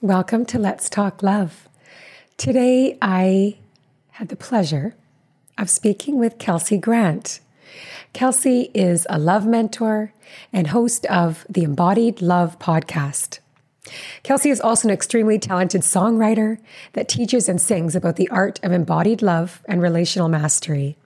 [0.00, 1.68] Welcome to Let's Talk Love.
[2.36, 3.58] Today I
[4.12, 4.94] had the pleasure
[5.58, 7.40] of speaking with Kelsey Grant.
[8.12, 10.12] Kelsey is a love mentor
[10.52, 13.40] and host of the Embodied Love podcast.
[14.22, 16.58] Kelsey is also an extremely talented songwriter
[16.92, 20.96] that teaches and sings about the art of embodied love and relational mastery.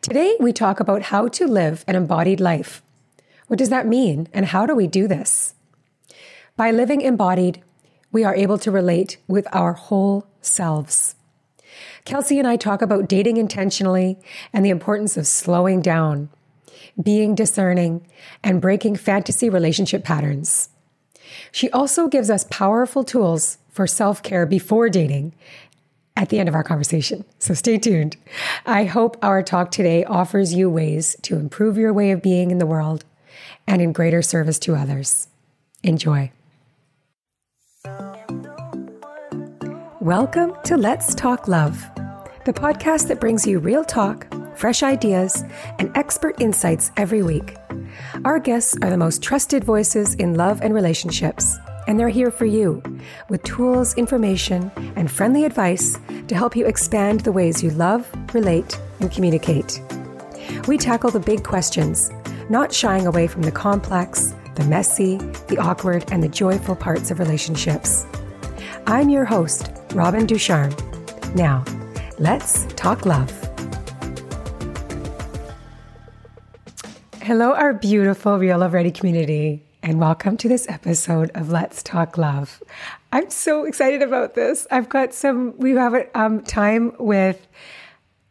[0.00, 2.80] Today, we talk about how to live an embodied life.
[3.48, 5.52] What does that mean, and how do we do this?
[6.56, 7.62] By living embodied,
[8.14, 11.16] we are able to relate with our whole selves.
[12.04, 14.18] Kelsey and I talk about dating intentionally
[14.52, 16.30] and the importance of slowing down,
[17.02, 18.06] being discerning,
[18.44, 20.68] and breaking fantasy relationship patterns.
[21.50, 25.34] She also gives us powerful tools for self care before dating
[26.16, 27.24] at the end of our conversation.
[27.40, 28.16] So stay tuned.
[28.64, 32.58] I hope our talk today offers you ways to improve your way of being in
[32.58, 33.04] the world
[33.66, 35.26] and in greater service to others.
[35.82, 36.30] Enjoy.
[40.04, 41.82] Welcome to Let's Talk Love,
[42.44, 45.42] the podcast that brings you real talk, fresh ideas,
[45.78, 47.56] and expert insights every week.
[48.22, 52.44] Our guests are the most trusted voices in love and relationships, and they're here for
[52.44, 52.82] you
[53.30, 58.78] with tools, information, and friendly advice to help you expand the ways you love, relate,
[59.00, 59.80] and communicate.
[60.68, 62.10] We tackle the big questions,
[62.50, 65.16] not shying away from the complex, the messy,
[65.48, 68.04] the awkward, and the joyful parts of relationships.
[68.86, 70.74] I'm your host, Robin Ducharme.
[71.34, 71.64] Now,
[72.18, 73.30] let's talk love.
[77.22, 82.18] Hello, our beautiful Real Love Ready community, and welcome to this episode of Let's Talk
[82.18, 82.62] Love.
[83.10, 84.66] I'm so excited about this.
[84.70, 87.46] I've got some, we have a um, time with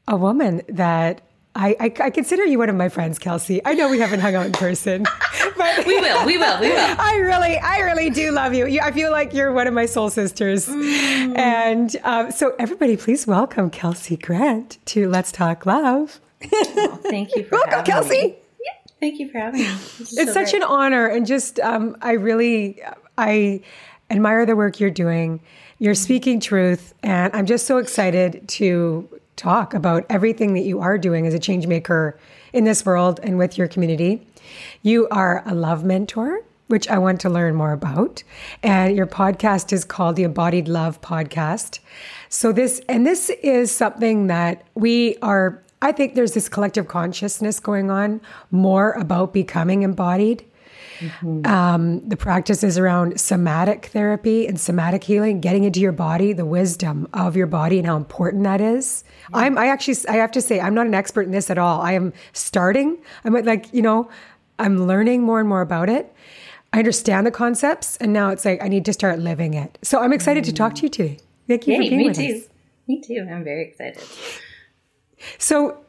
[0.07, 1.21] a woman that
[1.55, 3.61] I, I, I, consider you one of my friends, Kelsey.
[3.63, 5.03] I know we haven't hung out in person,
[5.57, 6.95] but we will, we will, we will.
[6.97, 8.65] I really, I really do love you.
[8.65, 10.67] you I feel like you're one of my soul sisters.
[10.67, 11.37] Mm.
[11.37, 16.19] And um, so, everybody, please welcome Kelsey Grant to Let's Talk Love.
[16.51, 18.21] Oh, thank you for welcome, Kelsey.
[18.21, 18.35] Me.
[18.99, 19.67] Thank you for having me.
[19.67, 20.55] It's so such great.
[20.55, 22.81] an honor, and just um, I really,
[23.17, 23.61] I
[24.09, 25.39] admire the work you're doing.
[25.77, 30.97] You're speaking truth, and I'm just so excited to talk about everything that you are
[30.97, 32.17] doing as a change maker
[32.51, 34.25] in this world and with your community.
[34.81, 38.23] You are a love mentor, which I want to learn more about.
[38.61, 41.79] And your podcast is called the Embodied Love Podcast.
[42.29, 47.59] So this and this is something that we are I think there's this collective consciousness
[47.59, 50.45] going on more about becoming embodied
[50.99, 51.45] Mm-hmm.
[51.45, 57.07] Um, the practices around somatic therapy and somatic healing, getting into your body, the wisdom
[57.13, 59.03] of your body, and how important that is.
[59.33, 61.81] I'm, I actually, I have to say, I'm not an expert in this at all.
[61.81, 62.97] I am starting.
[63.23, 64.09] I'm like, you know,
[64.59, 66.13] I'm learning more and more about it.
[66.73, 69.77] I understand the concepts, and now it's like I need to start living it.
[69.83, 70.47] So I'm excited mm.
[70.47, 71.19] to talk to you today.
[71.47, 72.41] Thank you Yay, for being me with too.
[72.43, 72.49] us.
[72.87, 73.27] Me too.
[73.29, 74.03] I'm very excited.
[75.37, 75.83] So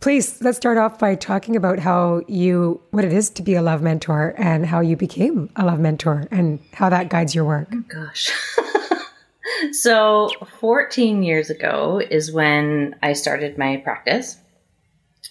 [0.00, 3.62] Please, let's start off by talking about how you, what it is to be a
[3.62, 7.68] love mentor and how you became a love mentor and how that guides your work.
[7.72, 8.30] Oh, gosh.
[9.72, 14.36] so, 14 years ago is when I started my practice.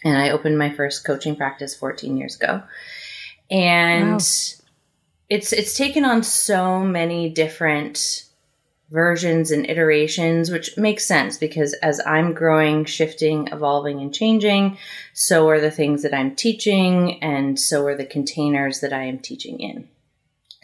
[0.04, 2.62] And I opened my first coaching practice 14 years ago.
[3.50, 4.18] And wow.
[5.30, 8.28] it's it's taken on so many different
[8.90, 14.78] versions and iterations, which makes sense because as I'm growing, shifting, evolving, and changing,
[15.14, 19.20] so are the things that I'm teaching, and so are the containers that I am
[19.20, 19.90] teaching in.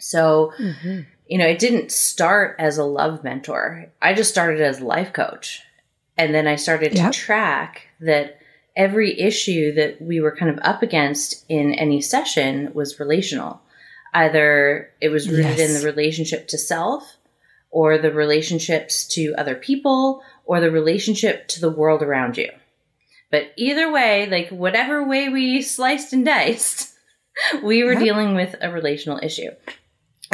[0.00, 1.00] So, mm-hmm.
[1.26, 5.12] You know, it didn't start as a love mentor, I just started as a life
[5.12, 5.62] coach.
[6.16, 7.12] And then I started yep.
[7.12, 8.38] to track that
[8.76, 13.60] every issue that we were kind of up against in any session was relational.
[14.12, 15.60] Either it was rooted yes.
[15.60, 17.16] in the relationship to self,
[17.74, 22.48] or the relationships to other people or the relationship to the world around you.
[23.32, 26.94] But either way, like whatever way we sliced and diced,
[27.64, 27.98] we were yeah.
[27.98, 29.50] dealing with a relational issue.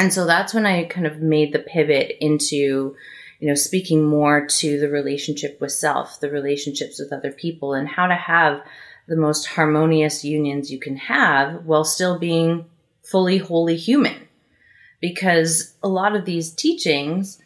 [0.01, 2.95] And so that's when I kind of made the pivot into,
[3.39, 7.87] you know, speaking more to the relationship with self, the relationships with other people, and
[7.87, 8.63] how to have
[9.07, 12.65] the most harmonious unions you can have while still being
[13.03, 14.27] fully, wholly human.
[15.01, 17.39] Because a lot of these teachings,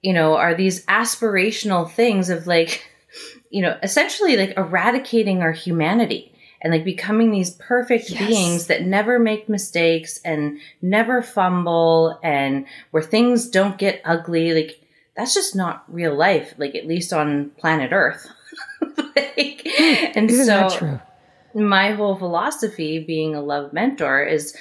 [0.00, 2.90] you know, are these aspirational things of like,
[3.50, 6.33] you know, essentially like eradicating our humanity
[6.64, 8.26] and like becoming these perfect yes.
[8.26, 14.52] beings that never make mistakes and never fumble and where things don't get ugly.
[14.54, 14.80] Like,
[15.14, 18.26] that's just not real life, like, at least on planet Earth.
[19.14, 20.06] like, hmm.
[20.16, 21.00] and Isn't so,
[21.54, 24.56] my whole philosophy being a love mentor is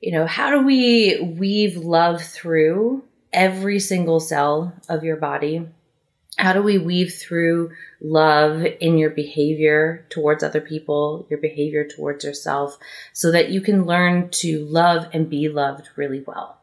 [0.00, 5.66] you know, how do we weave love through every single cell of your body?
[6.38, 12.24] How do we weave through love in your behavior towards other people, your behavior towards
[12.24, 12.78] yourself,
[13.12, 16.58] so that you can learn to love and be loved really well?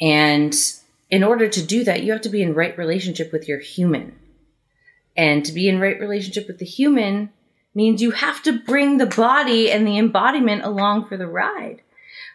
[0.00, 0.54] And
[1.10, 4.18] in order to do that, you have to be in right relationship with your human.
[5.16, 7.30] And to be in right relationship with the human
[7.74, 11.82] means you have to bring the body and the embodiment along for the ride.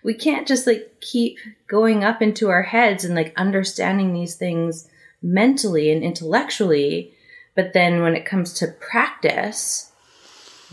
[0.03, 1.37] We can't just like keep
[1.67, 4.87] going up into our heads and like understanding these things
[5.21, 7.13] mentally and intellectually.
[7.55, 9.91] But then when it comes to practice,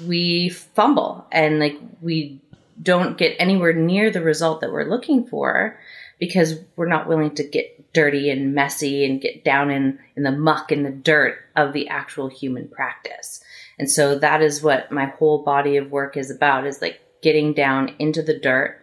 [0.06, 2.40] we fumble and like we
[2.82, 5.78] don't get anywhere near the result that we're looking for
[6.18, 10.30] because we're not willing to get dirty and messy and get down in, in the
[10.30, 13.42] muck and the dirt of the actual human practice.
[13.78, 17.52] And so that is what my whole body of work is about is like getting
[17.52, 18.80] down into the dirt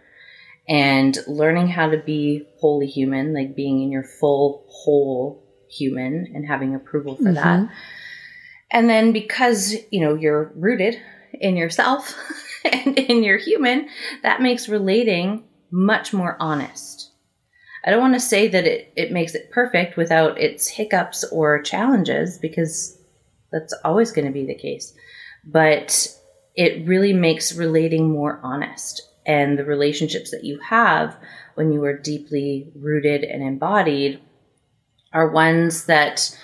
[0.67, 6.45] and learning how to be wholly human, like being in your full whole human and
[6.45, 7.33] having approval for mm-hmm.
[7.35, 7.69] that.
[8.71, 10.99] And then because, you know, you're rooted
[11.33, 12.15] in yourself
[12.65, 13.89] and in your human,
[14.23, 17.11] that makes relating much more honest.
[17.85, 21.61] I don't want to say that it, it makes it perfect without its hiccups or
[21.61, 22.97] challenges because
[23.51, 24.93] that's always going to be the case.
[25.45, 26.07] But
[26.55, 29.01] it really makes relating more honest.
[29.25, 31.15] And the relationships that you have
[31.55, 34.19] when you are deeply rooted and embodied
[35.13, 36.38] are ones that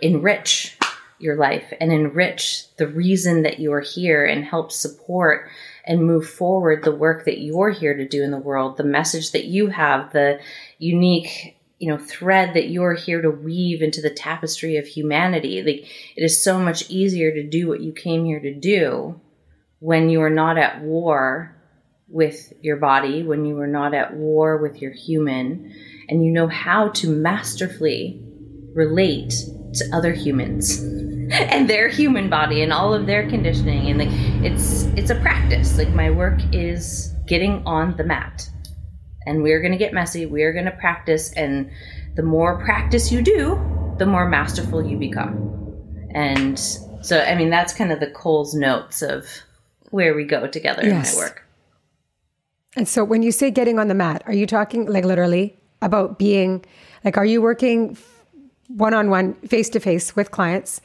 [0.00, 0.78] enrich
[1.18, 5.48] your life and enrich the reason that you are here and help support
[5.84, 9.30] and move forward the work that you're here to do in the world, the message
[9.32, 10.40] that you have, the
[10.78, 15.62] unique you know thread that you're here to weave into the tapestry of humanity.
[15.62, 19.20] Like it is so much easier to do what you came here to do
[19.80, 21.56] when you are not at war
[22.12, 25.74] with your body when you are not at war with your human
[26.08, 28.22] and you know how to masterfully
[28.74, 29.32] relate
[29.74, 30.78] to other humans
[31.32, 34.08] and their human body and all of their conditioning and like
[34.44, 38.48] it's it's a practice like my work is getting on the mat
[39.26, 40.26] and we're going to get messy.
[40.26, 41.32] We're going to practice.
[41.32, 41.70] And
[42.16, 45.58] the more practice you do, the more masterful you become.
[46.14, 49.26] And so, I mean, that's kind of the Coles notes of
[49.90, 51.12] where we go together yes.
[51.12, 51.41] in my work.
[52.76, 56.18] And so, when you say getting on the mat, are you talking like literally about
[56.18, 56.64] being
[57.04, 57.96] like, are you working
[58.68, 60.80] one on one, face to face with clients?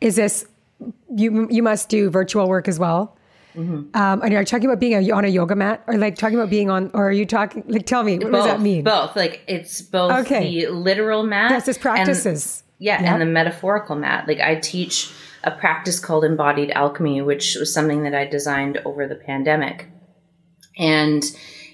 [0.00, 0.46] Is this
[1.14, 1.48] you?
[1.50, 3.16] You must do virtual work as well.
[3.56, 3.96] Mm-hmm.
[4.00, 6.38] Um, and are you talking about being a, on a yoga mat, or like talking
[6.38, 8.84] about being on, or are you talking like tell me what both, does that mean?
[8.84, 10.66] Both, like it's both okay.
[10.66, 11.50] the literal mat.
[11.50, 12.62] Yes, it's practices.
[12.62, 13.12] And, yeah, yep.
[13.12, 14.28] and the metaphorical mat.
[14.28, 15.10] Like I teach
[15.42, 19.88] a practice called embodied alchemy, which was something that I designed over the pandemic,
[20.78, 21.24] and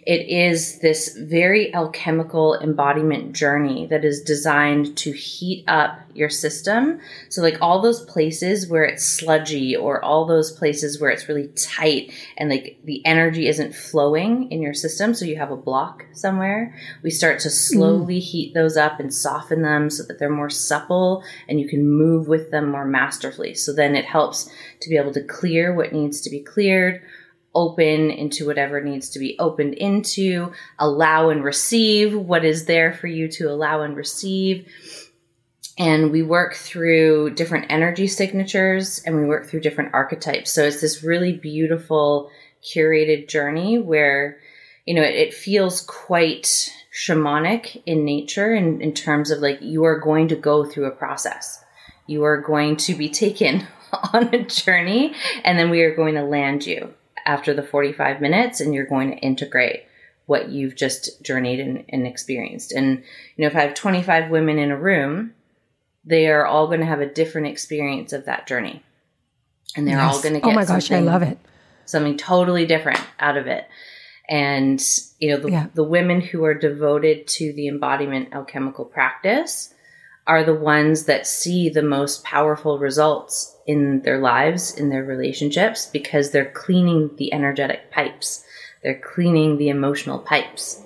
[0.06, 7.00] it is this very alchemical embodiment journey that is designed to heat up your system.
[7.28, 11.48] So, like all those places where it's sludgy, or all those places where it's really
[11.48, 16.06] tight and like the energy isn't flowing in your system, so you have a block
[16.12, 18.22] somewhere, we start to slowly mm.
[18.22, 22.28] heat those up and soften them so that they're more supple and you can move
[22.28, 23.54] with them more masterfully.
[23.54, 24.48] So, then it helps
[24.80, 27.02] to be able to clear what needs to be cleared
[27.56, 33.06] open into whatever needs to be opened into, allow and receive what is there for
[33.06, 34.70] you to allow and receive.
[35.78, 40.52] And we work through different energy signatures and we work through different archetypes.
[40.52, 42.30] So it's this really beautiful
[42.62, 44.38] curated journey where,
[44.84, 49.84] you know, it, it feels quite shamanic in nature in, in terms of like you
[49.84, 51.62] are going to go through a process.
[52.06, 53.66] You are going to be taken
[54.12, 56.94] on a journey and then we are going to land you
[57.26, 59.84] after the 45 minutes and you're going to integrate
[60.26, 62.72] what you've just journeyed and, and experienced.
[62.72, 63.02] And,
[63.36, 65.34] you know, if I have 25 women in a room,
[66.04, 68.82] they are all going to have a different experience of that journey.
[69.76, 71.38] And they're all going to get Oh my gosh, I love it.
[71.84, 73.66] Something totally different out of it.
[74.28, 74.82] And,
[75.20, 75.66] you know, the, yeah.
[75.74, 79.72] the women who are devoted to the embodiment alchemical practice
[80.26, 85.86] are the ones that see the most powerful results in their lives, in their relationships,
[85.86, 88.44] because they're cleaning the energetic pipes.
[88.82, 90.82] They're cleaning the emotional pipes.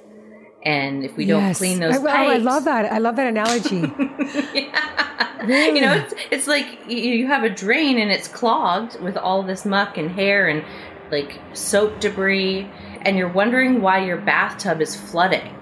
[0.63, 2.93] And if we don't clean those I, pipes, I love that.
[2.93, 3.77] I love that analogy.
[4.55, 5.47] yeah.
[5.47, 5.79] Really?
[5.79, 9.65] You know, it's, it's like you have a drain and it's clogged with all this
[9.65, 10.63] muck and hair and
[11.11, 12.69] like soap debris,
[13.03, 15.57] and you're wondering why your bathtub is flooding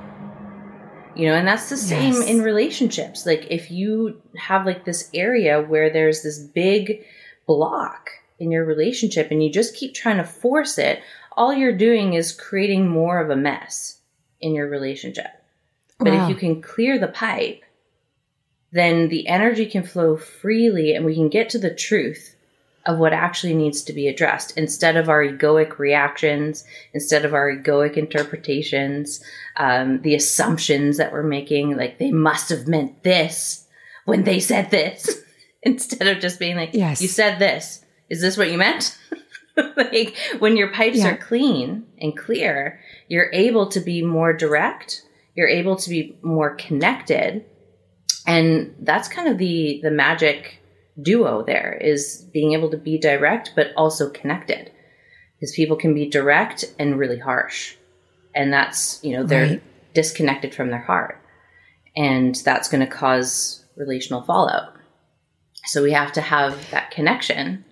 [1.18, 2.26] you know and that's the same yes.
[2.26, 7.04] in relationships like if you have like this area where there's this big
[7.46, 11.00] block in your relationship and you just keep trying to force it
[11.32, 13.98] all you're doing is creating more of a mess
[14.40, 15.26] in your relationship
[15.98, 16.24] But Wow.
[16.24, 17.62] if you can clear the pipe,
[18.70, 22.36] then the energy can flow freely and we can get to the truth
[22.86, 27.50] of what actually needs to be addressed instead of our egoic reactions, instead of our
[27.54, 29.22] egoic interpretations,
[29.56, 33.66] um, the assumptions that we're making, like they must have meant this
[34.04, 35.22] when they said this,
[35.62, 37.02] instead of just being like, Yes.
[37.02, 37.84] you said this.
[38.08, 38.96] Is this what you meant?
[39.76, 41.08] like when your pipes Yeah.
[41.10, 45.02] are clean and clear, you're able to be more direct.
[45.34, 47.44] You're able to be more connected,
[48.26, 50.58] and that's kind of the the magic
[51.00, 51.42] duo.
[51.42, 54.70] There is being able to be direct, but also connected,
[55.36, 57.74] because people can be direct and really harsh,
[58.34, 59.62] and that's you know they're Right.
[59.94, 61.20] disconnected from their heart,
[61.96, 64.74] and that's going to cause relational fallout.
[65.66, 67.64] So we have to have that connection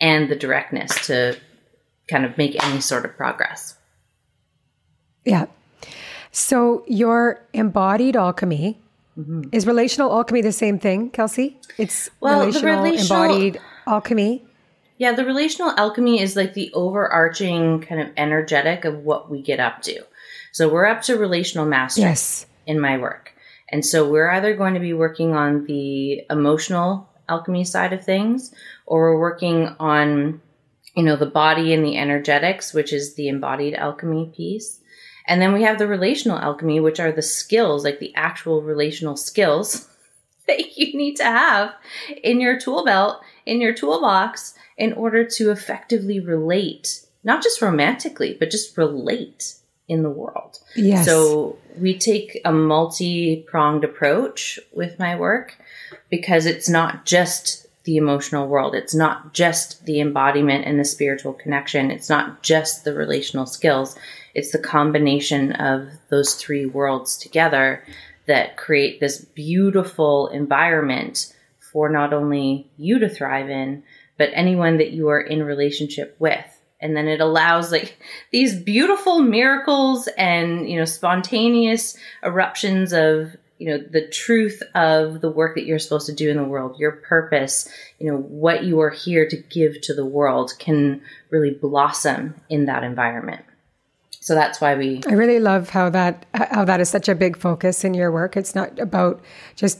[0.00, 1.38] and the directness to
[2.08, 3.76] kind of make any sort of progress.
[5.24, 5.46] Yeah.
[6.32, 8.78] So your embodied alchemy
[9.18, 9.44] Mm-hmm.
[9.52, 11.58] is relational alchemy the same thing, Kelsey?
[11.78, 14.44] It's Well, the relational, relational- embodied alchemy.
[14.98, 19.60] Yeah, the relational alchemy is like the overarching kind of energetic of what we get
[19.60, 20.02] up to.
[20.52, 22.46] So we're up to relational mastery Yes.
[22.66, 23.32] in my work.
[23.70, 28.54] And so we're either going to be working on the emotional alchemy side of things
[28.86, 30.40] or we're working on
[30.94, 34.80] you know the body and the energetics, which is the embodied alchemy piece.
[35.26, 39.16] And then we have the relational alchemy, which are the skills, like the actual relational
[39.16, 39.88] skills
[40.46, 41.74] that you need to have
[42.22, 48.36] in your tool belt, in your toolbox, in order to effectively relate, not just romantically,
[48.38, 49.54] but just relate
[49.88, 50.58] in the world.
[50.74, 51.06] Yes.
[51.06, 55.56] So we take a multi pronged approach with my work
[56.10, 58.74] because it's not just the emotional world.
[58.74, 61.90] It's not just the embodiment and the spiritual connection.
[61.92, 63.96] It's not just the relational skills.
[64.36, 67.82] It's the combination of those three worlds together
[68.26, 71.34] that create this beautiful environment
[71.72, 73.82] for not only you to thrive in,
[74.18, 76.44] but anyone that you are in relationship with.
[76.82, 77.98] And then it allows like
[78.30, 85.30] these beautiful miracles and, you know, spontaneous eruptions of, you know, the truth of the
[85.30, 88.80] work that you're supposed to do in the world, your purpose, you know, what you
[88.80, 91.00] are here to give to the world can
[91.30, 93.42] really blossom in that environment.
[94.26, 97.36] So that's why we I really love how that how that is such a big
[97.36, 98.36] focus in your work.
[98.36, 99.22] It's not about
[99.54, 99.78] just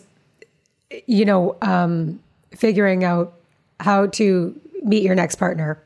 [1.09, 2.21] you know um,
[2.55, 3.33] figuring out
[3.81, 5.83] how to meet your next partner,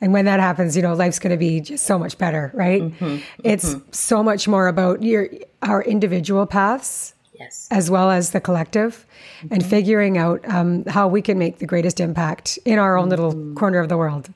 [0.00, 2.80] and when that happens, you know life's going to be just so much better, right?
[2.80, 3.40] Mm-hmm, mm-hmm.
[3.44, 5.28] It's so much more about your
[5.60, 7.68] our individual paths yes.
[7.70, 9.04] as well as the collective,
[9.42, 9.68] and mm-hmm.
[9.68, 13.80] figuring out um, how we can make the greatest impact in our own little corner
[13.80, 14.32] of the world.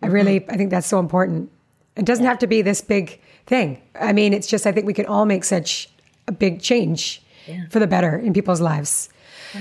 [0.00, 1.50] I really, I think that's so important.
[2.00, 3.80] It doesn't have to be this big thing.
[3.94, 5.88] I mean, it's just I think we can all make such
[6.26, 7.22] a big change
[7.68, 9.10] for the better in people's lives.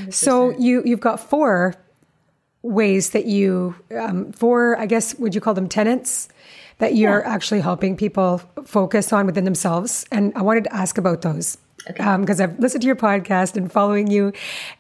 [0.10, 1.76] So you you've got four
[2.62, 6.30] ways that you um, four I guess would you call them tenants
[6.78, 11.22] that you're actually helping people focus on within themselves, and I wanted to ask about
[11.24, 14.32] those because I've listened to your podcast and following you,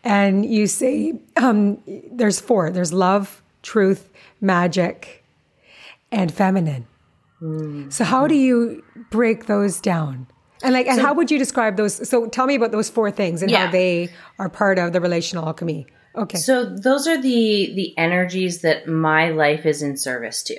[0.04, 2.70] and you say um, there's four.
[2.70, 4.08] There's love, truth,
[4.39, 5.25] magic,
[6.12, 6.86] and feminine.
[7.41, 7.91] Mm.
[7.91, 10.27] So how do you break those down?
[10.62, 12.08] And like, and how would you describe those?
[12.10, 13.67] So tell me about those four things and Yeah.
[13.67, 15.88] how they are part of the relational alchemy.
[16.15, 16.38] Okay.
[16.38, 20.58] So those are the the energies that my life is in service to.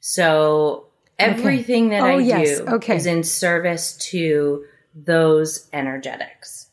[0.00, 0.86] So
[1.18, 2.58] everything that Oh, I yes.
[2.58, 2.96] do Okay.
[2.96, 6.66] is in service to those energetics.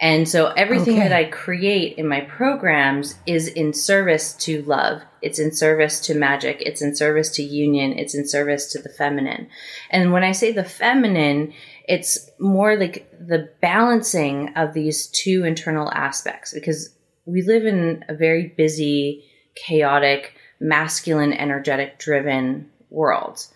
[0.00, 1.08] And so everything Okay.
[1.08, 5.02] that I create in my programs is in service to love.
[5.20, 6.62] It's in service to magic.
[6.62, 7.98] It's in service to union.
[7.98, 9.48] It's in service to the feminine.
[9.90, 11.52] And when I say the feminine,
[11.86, 16.94] it's more like the balancing of these two internal aspects because
[17.26, 23.46] we live in a very busy, chaotic, masculine, energetic driven world.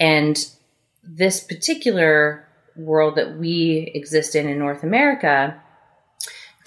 [0.00, 0.38] And
[1.02, 5.60] this particular world that we exist in in North America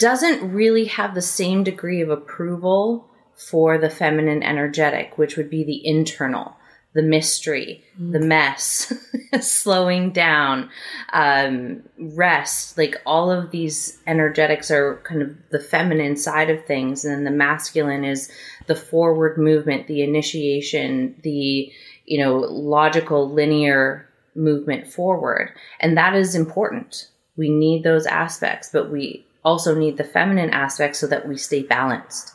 [0.00, 5.62] doesn't really have the same degree of approval for the feminine energetic, which would be
[5.62, 6.56] the internal,
[6.94, 8.92] the mystery, the mess,
[9.40, 10.70] slowing down,
[11.12, 12.76] um, rest.
[12.76, 17.24] Like all of these energetics are kind of the feminine side of things, and then
[17.24, 18.32] the masculine is
[18.66, 21.70] the forward movement, the initiation, the
[22.06, 27.08] you know logical linear movement forward, and that is important.
[27.36, 31.62] We need those aspects, but we also need the feminine aspect so that we stay
[31.62, 32.34] balanced.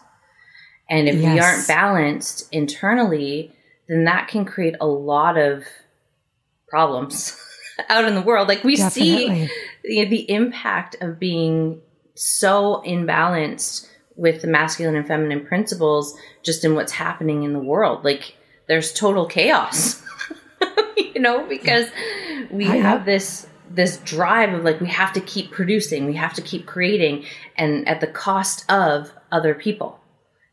[0.90, 3.52] And if we aren't balanced internally,
[3.88, 5.64] then that can create a lot of
[6.68, 7.40] problems
[7.90, 8.48] out in the world.
[8.48, 9.48] Like we Definitely.
[9.48, 9.50] see
[9.84, 11.82] the, the impact of being
[12.16, 18.06] so imbalanced with the masculine and feminine principles just in what's happening in the world.
[18.06, 18.36] Like
[18.68, 20.02] there's total chaos.
[20.98, 21.88] you know, because
[22.50, 22.82] we I know.
[22.82, 26.66] have this this drive of like we have to keep producing, we have to keep
[26.66, 27.26] creating
[27.58, 30.00] and at the cost of other people.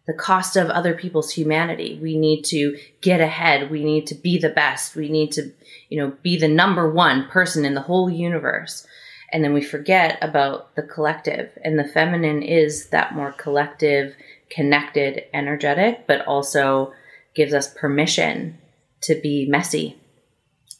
[0.06, 1.96] The cost of other people's humanity.
[2.02, 3.70] We need to get ahead.
[3.70, 4.96] We need to be the best.
[4.96, 5.52] We need to,
[5.90, 8.84] you know, be the number one person in the whole universe.
[9.32, 11.56] And then we forget about the collective.
[11.64, 14.16] And the feminine is that more collective,
[14.50, 16.92] connected, energetic, but also
[17.34, 18.58] gives us permission
[19.02, 19.96] to be messy,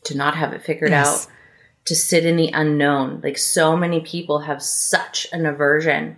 [0.05, 1.27] to not have it figured Yes.
[1.27, 1.33] out,
[1.87, 3.21] to sit in the unknown.
[3.23, 6.17] Like so many people have such an aversion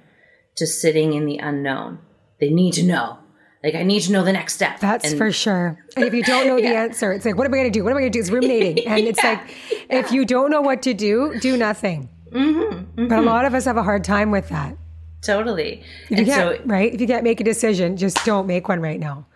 [0.56, 1.99] to sitting in the unknown.
[2.40, 3.18] They need to know.
[3.62, 4.78] Like I need to know the next step.
[4.80, 5.78] That's And- for sure.
[5.97, 7.83] And if you don't know the answer, it's like, what am I going to do?
[7.83, 8.21] What am I going to do?
[8.21, 8.87] It's ruminating.
[8.87, 9.30] And it's Yeah.
[9.30, 9.56] like,
[9.88, 12.09] if you don't know what to do, do nothing.
[12.30, 14.76] Mm-hmm, But a lot of us have a hard time with that.
[15.23, 15.83] totally.
[16.11, 16.92] If you can't, so right?
[16.92, 19.26] If you can't make a decision, just don't make one right now.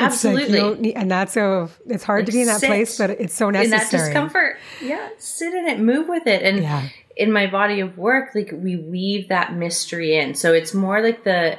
[0.00, 0.58] Like absolutely.
[0.58, 3.50] don't need, and that's so, it's hard to be in that place, but it's so
[3.50, 3.64] necessary.
[3.64, 4.56] in that discomfort.
[4.82, 6.42] Yeah, sit in it, move with it.
[6.42, 6.88] And Yeah.
[7.16, 10.34] in my body of work, like we weave that mystery in.
[10.34, 11.58] So it's more like the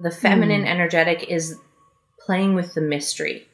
[0.00, 0.66] the feminine Hmm.
[0.68, 1.56] energetic is
[2.26, 3.46] playing with the mystery.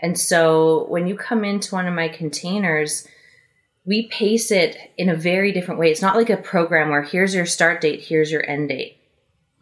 [0.00, 3.08] And so when you come into one of my containers,
[3.86, 5.90] we pace it in a very different way.
[5.90, 8.96] It's not like a program where here's your start date, here's your end date.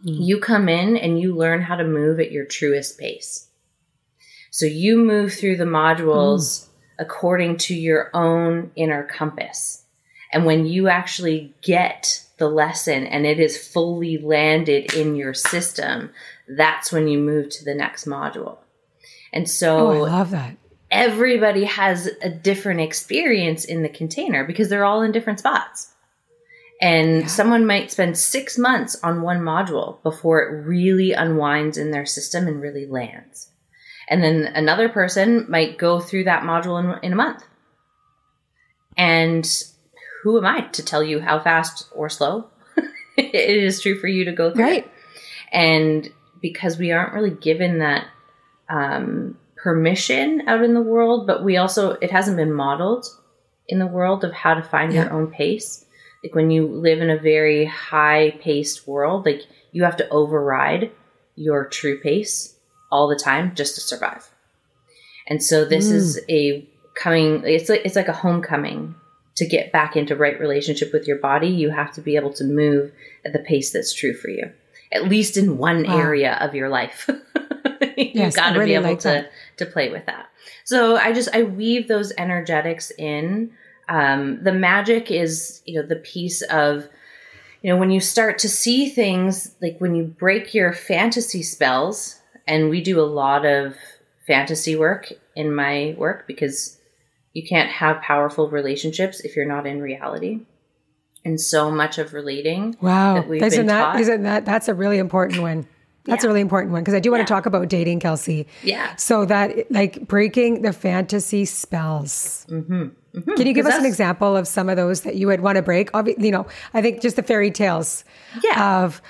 [0.02, 3.45] You come in and you learn how to move at your truest pace.
[4.56, 6.68] So you move through the modules mm.
[6.98, 9.84] according to your own inner compass.
[10.32, 16.08] And when you actually get the lesson and it is fully landed in your system,
[16.48, 18.56] that's when you move to the next module.
[19.30, 20.56] And so oh, I love that.
[20.90, 25.92] everybody has a different experience in the container because they're all in different spots.
[26.80, 32.06] And someone might spend six months on one module before it really unwinds in their
[32.06, 33.50] system and really lands.
[34.08, 37.42] And then another person might go through that module in, in a month.
[38.96, 39.46] And
[40.22, 42.48] who am I to tell you how fast or slow
[43.16, 44.64] it is true for you to go through?
[44.64, 44.90] Right.
[45.52, 46.08] And
[46.40, 48.06] because we aren't really given that
[48.68, 53.06] um, permission out in the world, but we also, it hasn't been modeled
[53.68, 55.04] in the world of how to find Yeah.
[55.04, 55.84] your own pace.
[56.22, 59.42] Like when you live in a very high paced world, like
[59.72, 60.90] you have to override
[61.34, 62.55] your true pace
[62.90, 64.28] all the time just to survive.
[65.26, 68.94] And so this is a coming, it's like, it's like a homecoming
[69.36, 71.48] to get back into right relationship with your body.
[71.48, 72.92] You have to be able to move
[73.24, 74.50] at the pace that's true for you,
[74.92, 75.98] at least in one Wow.
[75.98, 77.08] area of your life.
[77.98, 79.32] You've Yes, got to really be able like to, that.
[79.58, 80.28] to play with that.
[80.64, 83.52] So I just, I weave those energetics in.
[83.88, 86.88] Um, the magic is, you know, the piece of,
[87.62, 92.20] you know, when you start to see things, like when you break your fantasy spells,
[92.46, 93.74] and we do a lot of
[94.26, 96.78] fantasy work in my work because
[97.32, 100.40] you can't have powerful relationships if you're not in reality.
[101.24, 103.14] And so much of relating Wow.
[103.14, 104.00] that we've Isn't that, taught.
[104.00, 105.66] isn't that, that's a really important one.
[106.04, 107.24] That's a really important one because I do want Yeah.
[107.26, 108.46] to talk about dating, Kelsey.
[108.62, 108.94] Yeah.
[108.94, 112.46] So that like breaking the fantasy spells.
[112.48, 113.32] Mm-hmm.
[113.34, 115.62] Can you give us an example of some of those that you would want to
[115.62, 115.90] break?
[115.92, 118.04] Obvi- you know, I think just the fairy tales
[118.44, 118.82] Yeah.
[118.84, 119.02] of,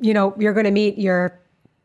[0.00, 1.38] you know, you're going to meet your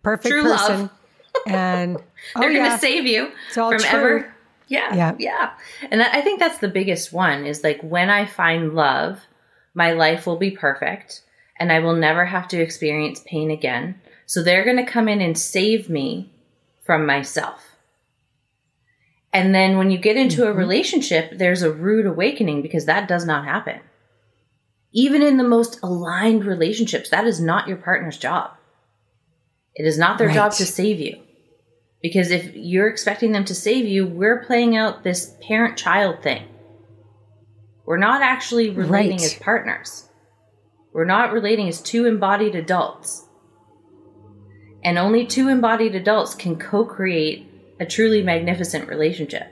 [0.03, 0.91] perfect True love.
[1.47, 3.89] and oh They're going yeah, to save you all from true.
[3.89, 4.35] ever.
[4.67, 5.15] Yeah, Yeah.
[5.19, 5.51] yeah,
[5.91, 9.19] And I think that's the biggest one is like when I find love,
[9.73, 11.21] my life will be perfect
[11.59, 13.99] and I will never have to experience pain again.
[14.25, 16.31] So they're going to come in and save me
[16.81, 17.73] from myself.
[19.31, 20.59] And then when you get into a mm-hmm.
[20.59, 23.79] relationship, there's a rude awakening because that does not happen.
[24.91, 28.51] Even in the most aligned relationships, that is not your partner's job.
[29.75, 31.21] It is not their job to save you.
[32.01, 36.43] Because if you're expecting them to save you, we're playing out this parent child thing.
[37.85, 39.23] We're not actually relating Right.
[39.23, 40.09] as partners.
[40.93, 43.25] We're not relating as two embodied adults.
[44.83, 47.47] And only two embodied adults can co create
[47.79, 49.47] a truly magnificent relationship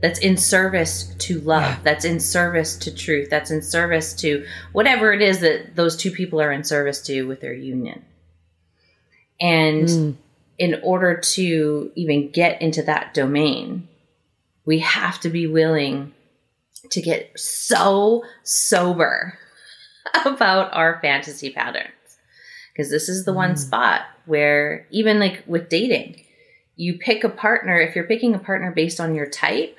[0.00, 1.78] that's in service to love, Yeah.
[1.82, 6.10] that's in service to truth, that's in service to whatever it is that those two
[6.10, 8.04] people are in service to with their union.
[9.40, 10.14] And Mm.
[10.58, 13.88] in order to even get into that domain,
[14.66, 16.12] we have to be willing
[16.90, 19.38] to get so sober
[20.24, 21.86] about our fantasy patterns.
[22.72, 26.22] Because this is the one spot where, even like with dating,
[26.76, 29.76] you pick a partner, if you're picking a partner based on your type,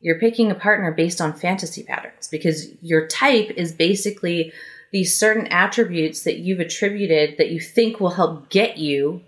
[0.00, 4.52] You're picking a partner based on fantasy patterns because your type is basically
[4.94, 9.20] these certain attributes that you've attributed that you think will help get you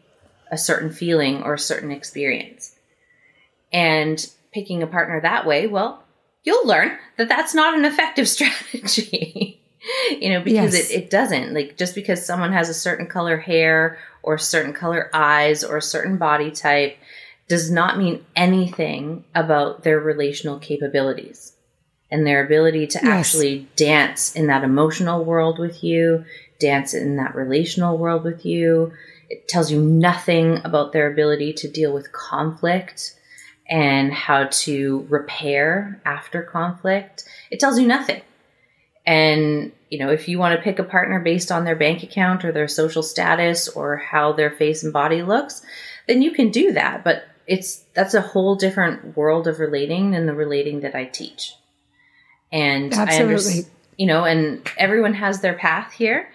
[0.48, 2.76] a certain feeling or a certain experience.
[3.72, 6.04] And picking a partner that way, well,
[6.44, 9.60] you'll learn that that's not an effective strategy.
[10.20, 10.88] you know, because yes.
[10.88, 11.52] it, it doesn't.
[11.52, 15.82] Like, just because someone has a certain color hair or certain color eyes or a
[15.82, 16.96] certain body type
[17.48, 21.55] does not mean anything about their relational capabilities
[22.10, 23.04] and their ability to yes.
[23.04, 26.24] actually dance in that emotional world with you,
[26.58, 28.92] dance in that relational world with you.
[29.28, 33.14] It tells you nothing about their ability to deal with conflict
[33.68, 37.24] and how to repair after conflict.
[37.50, 38.22] It tells you nothing.
[39.04, 42.44] And, you know, if you want to pick a partner based on their bank account
[42.44, 45.62] or their social status or how their face and body looks,
[46.06, 47.02] then you can do that.
[47.02, 51.54] But it's that's a whole different world of relating than the relating that I teach.
[52.52, 53.60] And Absolutely.
[53.60, 56.28] I you know, and everyone has their path here.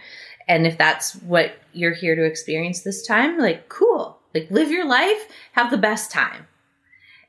[0.48, 4.20] And if that's what you're here to experience this time, like cool.
[4.34, 6.48] Like live your life, have the best time.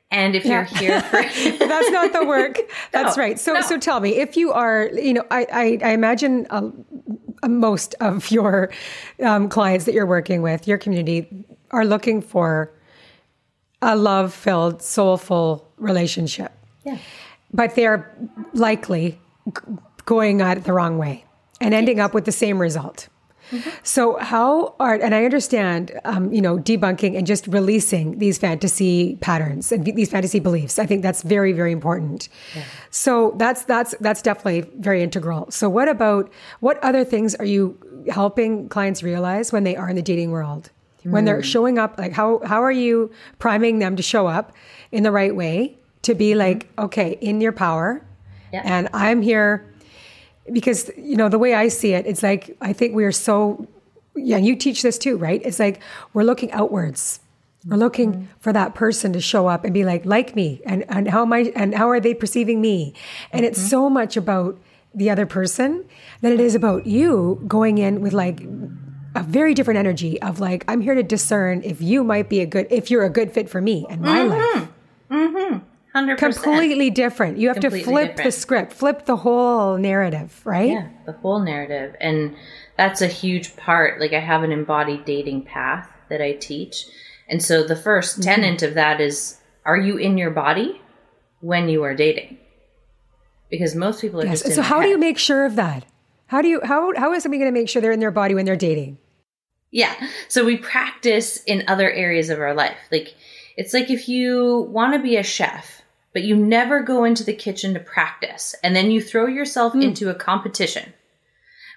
[0.09, 0.51] And if yeah.
[0.51, 1.21] you're here for
[1.65, 2.59] that's not the work.
[2.91, 3.39] That's no, right.
[3.39, 3.61] So no.
[3.61, 6.69] so tell me, if you are, you know, I I, I imagine uh,
[7.47, 8.69] most of your
[9.23, 11.27] um, clients that you're working with, your community,
[11.71, 12.71] are looking for
[13.81, 16.51] a love filled, soulful relationship.
[16.85, 16.99] Yeah.
[17.53, 18.15] But they're
[18.53, 19.19] likely
[20.05, 21.25] going at it the wrong way
[21.61, 23.07] and ending up with the same result.
[23.51, 23.69] Mm-hmm.
[23.83, 29.17] So, how are, and I understand, um, you know, debunking and just releasing these fantasy
[29.17, 30.79] patterns and these fantasy beliefs.
[30.79, 32.29] I think that's very, very important.
[32.55, 32.63] Yeah.
[32.89, 35.51] So that's that's that's definitely very integral.
[35.51, 37.77] So, what about what other things are you
[38.09, 40.71] helping clients realize when they are in the dating world?
[41.03, 41.11] Mm.
[41.11, 41.41] When they're hmm.
[41.41, 44.53] showing up, like how how are you priming them to show up
[44.91, 46.85] in the right way to be like, mm-hmm.
[46.85, 48.05] okay, in your power,
[48.51, 48.61] yeah.
[48.63, 49.69] and I'm here
[50.51, 53.67] because you know the way I see it, it's like I think we are so.
[54.15, 55.41] Yeah, you teach this too, right?
[55.43, 55.81] It's like
[56.13, 57.19] we're looking outwards.
[57.65, 58.25] We're looking mm-hmm.
[58.39, 61.33] for that person to show up and be like, like me, and and how am
[61.33, 62.93] I, and how are they perceiving me?
[63.31, 63.51] And mm-hmm.
[63.51, 64.59] it's so much about
[64.93, 65.85] the other person
[66.21, 68.41] than it is about you going in with like
[69.15, 72.45] a very different energy of like I'm here to discern if you might be a
[72.45, 74.59] good if you're a good fit for me and my mm-hmm.
[74.59, 74.69] life.
[75.95, 76.09] Mm-hmm.
[76.09, 76.17] 100%.
[76.17, 77.37] Completely different.
[77.37, 78.27] You have Completely to flip different.
[78.27, 80.71] the script, flip the whole narrative, right?
[80.71, 81.95] Yeah, the whole narrative.
[82.01, 82.35] And
[82.77, 83.99] that's a huge part.
[83.99, 86.87] Like I have an embodied dating path that I teach.
[87.29, 88.21] And so the 1st mm-hmm.
[88.21, 90.81] tenant of that is are you in your body
[91.41, 92.37] when you are dating?
[93.49, 94.53] Because most people are yes.
[94.53, 94.87] So how head.
[94.87, 95.85] do you make sure of that?
[96.27, 98.33] How do you how how is somebody going to make sure they're in their body
[98.33, 98.97] when they're dating?
[99.69, 99.93] Yeah.
[100.27, 102.77] So we practice in other areas of our life.
[102.91, 103.13] Like
[103.55, 105.82] it's like if you want to be a chef
[106.13, 109.83] but you never go into the kitchen to practice and then you throw yourself mm.
[109.83, 110.93] into a competition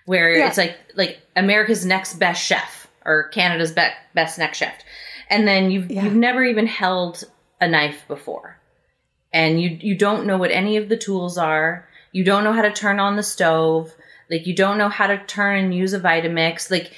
[0.04, 0.48] where yeah.
[0.48, 4.74] it's like like America's next best chef or Canada's be- best next chef
[5.28, 6.04] and then you've yeah.
[6.04, 7.24] you've never even held
[7.60, 8.58] a knife before
[9.32, 12.62] and you you don't know what any of the tools are you don't know how
[12.62, 13.94] to turn on the stove
[14.30, 16.92] like you don't know how to turn and use a vitamix like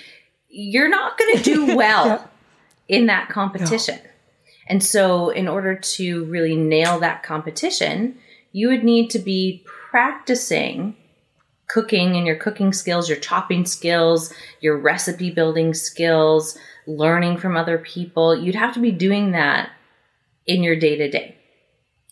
[0.48, 2.96] you're not going to do well yeah.
[2.96, 4.07] in that competition no.
[4.68, 8.18] And so, in order to really nail that competition,
[8.52, 10.94] you would need to be practicing
[11.68, 17.78] cooking and your cooking skills, your chopping skills, your recipe building skills, learning from other
[17.78, 18.34] people.
[18.34, 19.70] You'd have to be doing that
[20.46, 21.36] in your day to day.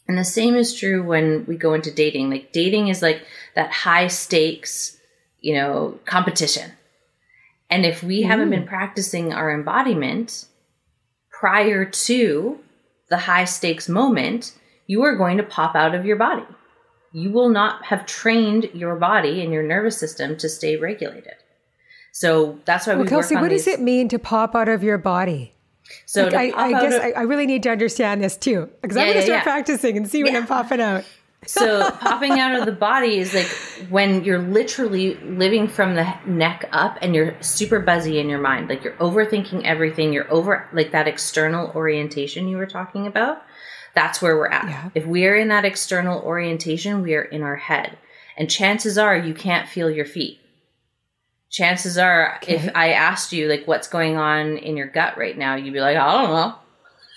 [0.09, 2.31] And the same is true when we go into dating.
[2.31, 4.99] Like, dating is like that high stakes,
[5.41, 6.71] you know, competition.
[7.69, 8.27] And if we mm.
[8.27, 10.45] haven't been practicing our embodiment,
[11.41, 12.59] prior to
[13.09, 14.53] the high stakes moment,
[14.87, 16.45] you are going to pop out of your body.
[17.13, 21.35] You will not have trained your body and your nervous system to stay regulated.
[22.13, 23.65] So that's why well, we Kelsey, work on what these.
[23.67, 25.55] does it mean to pop out of your body?
[26.05, 28.97] So like I, I guess of, I, I, really need to understand this too because
[28.97, 29.43] yeah, I'm going to yeah, start yeah.
[29.43, 31.05] practicing and see when I'm popping out
[31.45, 33.47] so popping out of the body is like
[33.89, 38.69] when you're literally living from the neck up and you're super buzzy in your mind.
[38.69, 40.13] Like you're overthinking everything.
[40.13, 43.43] You're over like that external orientation you were talking about.
[43.95, 44.69] That's where we're at.
[44.69, 44.91] Yeah.
[44.95, 47.99] if we are in that external orientation we are in our head.
[48.37, 50.41] And chances are you can't feel your feet.
[51.51, 52.57] Chances are okay.
[52.57, 55.81] if i asked you like what's going on in your gut right now you'd be
[55.81, 56.55] like i don't know.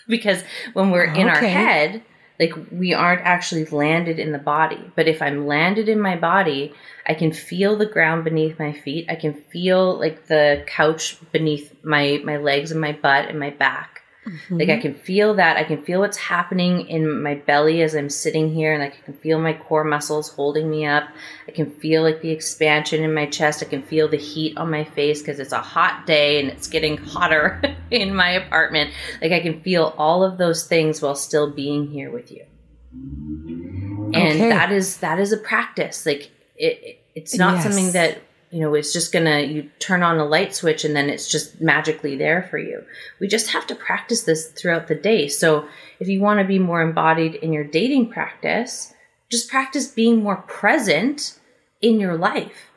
[0.08, 1.22] Because when we're okay.
[1.22, 2.04] in our head
[2.40, 4.80] like we aren't actually landed in the body.
[4.96, 6.74] But if I'm landed in my body,
[7.06, 9.08] I can feel the ground beneath my feet.
[9.10, 13.50] I can feel like the couch beneath my my legs and my butt and my
[13.50, 13.99] back.
[14.26, 14.82] Like I mm-hmm.
[14.82, 15.58] can feel that.
[15.58, 19.06] I can feel what's happening in my belly as I'm sitting here, and like I
[19.06, 21.06] can feel my core muscles holding me up.
[21.48, 23.64] I can feel like the expansion in my chest.
[23.64, 26.68] I can feel the heat on my face because it's a hot day and it's
[26.68, 28.94] getting hotter in my apartment.
[29.22, 32.46] Like I can feel all of those things while still being here with you.
[32.92, 34.50] And Okay.
[34.50, 36.06] that is that is a practice.
[36.06, 37.64] Like it, it's not Yes.
[37.64, 41.10] something that you know it's just gonna you turn on a light switch and then
[41.10, 42.84] it's just magically there for you.
[43.20, 45.28] We just have to practice this throughout the day.
[45.28, 45.68] So
[46.00, 48.94] if you want to be more embodied in your dating practice
[49.30, 51.38] just practice being more present
[51.82, 52.72] in your life.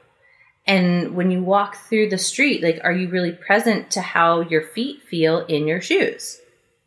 [0.67, 4.63] And when you walk through the street like are you really present to how your
[4.63, 6.39] feet feel in your shoes?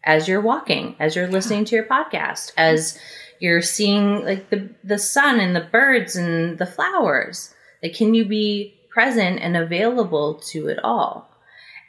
[0.04, 3.00] As you're walking as you're listening to your podcast as
[3.40, 7.55] you're seeing like the the sun and the birds and the flowers
[7.86, 11.30] like can you be present and available to it all?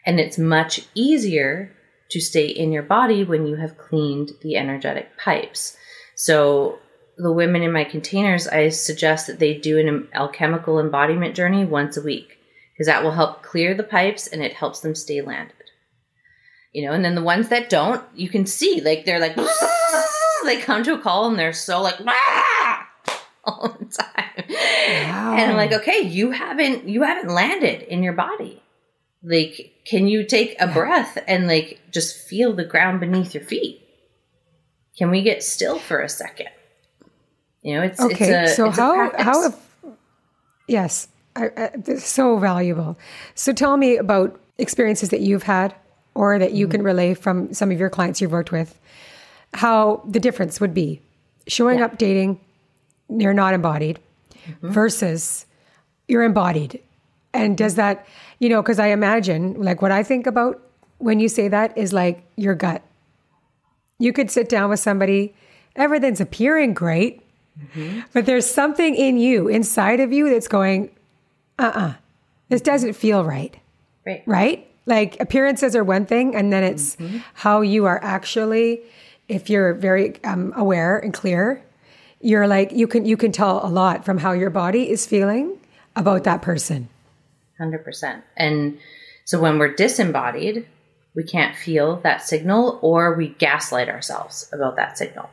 [0.04, 1.72] And it's much easier
[2.10, 5.74] to stay in your body when you have cleaned the energetic pipes.
[6.14, 6.78] So
[7.16, 11.96] the women in my containers i suggest that they do an alchemical embodiment journey once
[11.96, 12.36] a week
[12.74, 15.54] because that will help clear the pipes and it helps them stay landed.
[16.74, 19.34] You know and then the ones that don't you can see like they're like
[20.44, 21.98] they come to a call and they're so like
[23.44, 24.44] all the time
[24.86, 28.62] and i'm like okay you haven't you haven't landed in your body.
[29.22, 33.80] Like can you take a breath and like just feel the ground beneath your feet?
[34.96, 36.48] Can we get still for a second?
[37.62, 39.56] You know it's Okay, it's a, so it's how how if,
[40.68, 42.96] yes, I, I, so valuable.
[43.34, 45.74] So tell me about experiences that you've had
[46.14, 46.86] or that you can Mm-hmm.
[46.86, 48.78] relay from some of your clients you've worked with.
[49.54, 51.00] How the difference would be
[51.48, 52.40] showing up dating,
[53.08, 53.98] you're not embodied,
[54.46, 54.70] Mm-hmm.
[54.70, 55.46] versus
[56.08, 56.80] you're embodied.
[57.34, 58.06] And does that,
[58.38, 60.62] you know, because I imagine, like, what I think about
[60.98, 62.82] when you say that is like your gut.
[63.98, 65.34] You could sit down with somebody,
[65.74, 67.22] everything's appearing great,
[68.12, 70.90] but there's something in you, inside of you, that's going,
[71.58, 71.94] uh uh
[72.48, 73.56] this doesn't feel right.
[74.06, 74.70] right Right?
[74.86, 76.96] Like appearances are one thing, and then it's
[77.34, 78.82] how you are actually,
[79.28, 81.64] if you're very um, aware and clear,
[82.20, 85.58] you're like, you can, you can tell a lot from how your body is feeling
[85.94, 86.88] about that person.
[87.60, 88.22] 100%.
[88.36, 88.78] And
[89.24, 90.66] so when we're disembodied,
[91.14, 95.30] we can't feel that signal or we gaslight ourselves about that signal.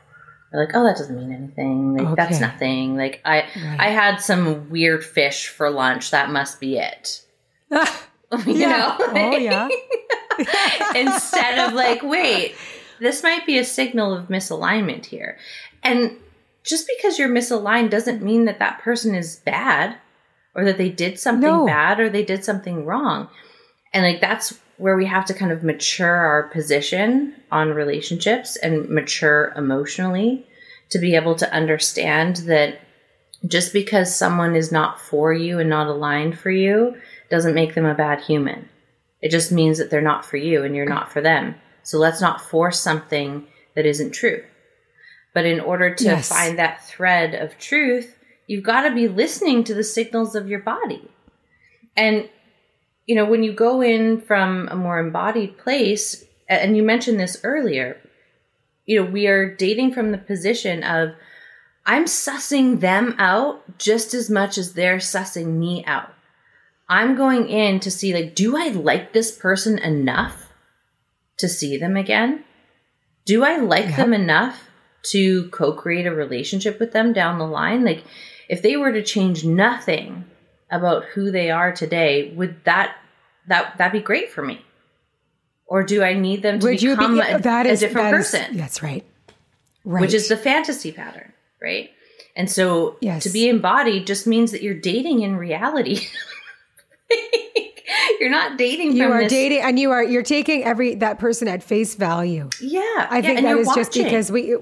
[0.51, 1.97] We're like, oh, that doesn't mean anything.
[1.97, 2.95] Like, that's nothing.
[2.95, 3.39] Like, I,
[3.79, 6.11] I had some weird fish for lunch.
[6.11, 7.23] That must be it.
[7.71, 7.87] you
[8.53, 8.67] Yeah.
[8.69, 8.95] know?
[8.99, 9.67] Oh, yeah.
[10.95, 12.55] Instead of like, wait,
[12.99, 15.37] this might be a signal of misalignment here.
[15.81, 16.11] And
[16.63, 19.97] just because you're misaligned doesn't mean that that person is bad
[20.55, 21.65] or that they did something No.
[21.65, 23.29] bad or they did something wrong.
[23.93, 28.89] And like that's where we have to kind of mature our position on relationships and
[28.89, 30.47] mature emotionally
[30.89, 32.79] to be able to understand that
[33.45, 36.95] just because someone is not for you and not aligned for you
[37.29, 38.69] doesn't make them a bad human.
[39.21, 41.55] It just means that they're not for you and you're not for them.
[41.83, 43.45] So let's not force something
[43.75, 44.43] that isn't true.
[45.33, 46.29] But in order to Yes.
[46.29, 48.17] find that thread of truth,
[48.47, 51.09] you've got to be listening to the signals of your body.
[51.95, 52.29] And,
[53.07, 57.39] you know, when you go in from a more embodied place, and you mentioned this
[57.43, 57.97] earlier,
[58.85, 61.13] you know, we are dating from the position of,
[61.85, 66.13] I'm sussing them out just as much as they're sussing me out.
[66.87, 70.51] I'm going in to see, like, do I like this person enough
[71.37, 72.43] to see them again?
[73.25, 74.69] Do I like them enough
[75.03, 77.83] to co create a relationship with them down the line?
[77.83, 78.03] Like,
[78.49, 80.25] if they were to change nothing
[80.71, 82.95] about who they are today, would that
[83.47, 84.61] that that be great for me?
[85.65, 88.11] Or do I need them to Would you become be a, that a is different
[88.11, 88.57] that is- person?
[88.57, 89.05] that's right.
[89.85, 89.99] Right.
[90.01, 91.89] which is the fantasy pattern, right?
[92.37, 93.23] And so Yes.
[93.23, 95.99] to be embodied just means that you're dating in reality.
[98.19, 101.47] you're not dating you are this- dating and you are you're taking every that person
[101.47, 102.49] at face value.
[102.61, 103.07] Yeah.
[103.09, 104.55] I think that is that just because we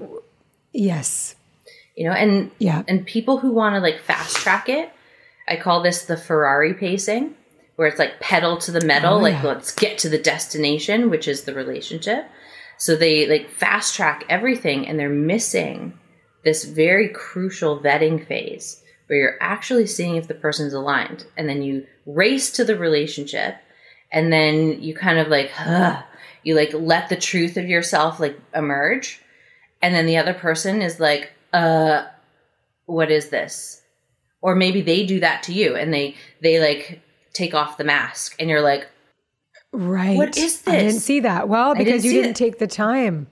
[0.72, 1.34] yes.
[1.96, 2.82] you know, and Yeah.
[2.88, 4.90] and people who want to like fast track it,
[5.48, 7.34] I call this the Ferrari pacing,
[7.76, 9.42] where it's like pedal to the metal, Oh, like yeah.
[9.48, 12.26] let's get to the destination, which is the relationship.
[12.78, 15.98] So they like fast track everything and they're missing
[16.44, 21.62] this very crucial vetting phase where you're actually seeing if the person's aligned and then
[21.62, 23.56] you race to the relationship
[24.10, 26.02] and then you kind of like huh,
[26.42, 29.20] you like let the truth of yourself like emerge
[29.82, 32.04] and then the other person is like uh
[32.86, 33.82] what is this
[34.40, 37.00] or maybe they do that to you and they they like
[37.34, 38.88] take off the mask and you're like
[39.72, 40.16] Right.
[40.16, 41.48] What is this I didn't see that.
[41.48, 42.36] Well, didn't because you didn't it.
[42.36, 43.26] take the time.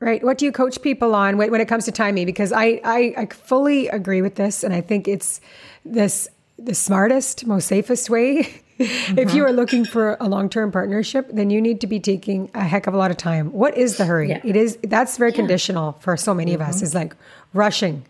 [0.00, 0.24] Right.
[0.24, 2.26] What do you coach people on when, when it comes to timing?
[2.26, 4.64] Because I, I, I fully agree with this.
[4.64, 5.40] And I think it's
[5.84, 8.61] this the smartest, most safest way.
[8.78, 9.40] if you mm-hmm.
[9.40, 12.86] are looking for a long term partnership, then you need to be taking a heck
[12.86, 13.52] of a lot of time.
[13.52, 14.30] What is the hurry?
[14.30, 14.40] Yeah.
[14.44, 16.84] It is that's very conditional for so many of us, mm-hmm.
[16.84, 17.16] is like
[17.52, 18.04] rushing.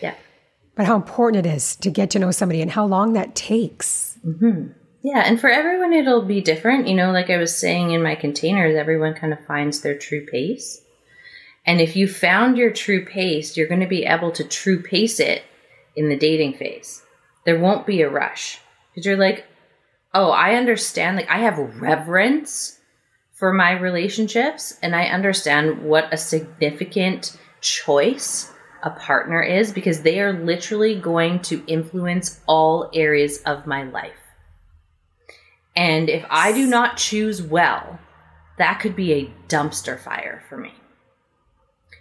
[0.00, 0.14] Yeah.
[0.74, 4.18] But how important it is to get to know somebody and how long that takes.
[4.26, 4.72] Mm-hmm.
[5.02, 6.88] Yeah, and for everyone it'll be different.
[6.88, 10.26] You know, like I was saying in my containers, everyone kind of finds their true
[10.26, 10.82] pace.
[11.64, 15.20] And if you found your true pace, you're going to be able to true pace
[15.20, 15.42] it
[15.96, 17.02] in the dating phase.
[17.44, 19.46] There won't be a rush because you're like,
[20.16, 21.16] oh, I understand.
[21.16, 22.80] Like, I have reverence
[23.34, 28.50] for my relationships and I understand what a significant choice
[28.82, 34.12] a partner is because they are literally going to influence all areas of my life.
[35.76, 37.98] And if I do not choose well,
[38.56, 40.72] that could be a dumpster fire for me.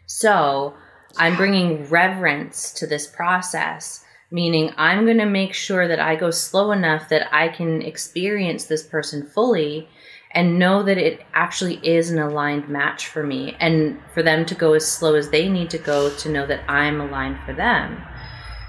[0.06, 0.74] So
[1.18, 6.32] I'm bringing reverence to this process, meaning I'm going to make sure that I go
[6.32, 9.88] slow enough that I can experience this person fully
[10.32, 14.56] and know that it actually is an aligned match for me and for them to
[14.56, 18.02] go as slow as they need to go to know that I'm aligned for them.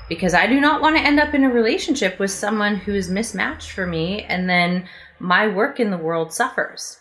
[0.08, 3.10] Because I do not want to end up in a relationship with someone who is
[3.10, 4.88] mismatched for me and then
[5.18, 6.98] my work in the world suffers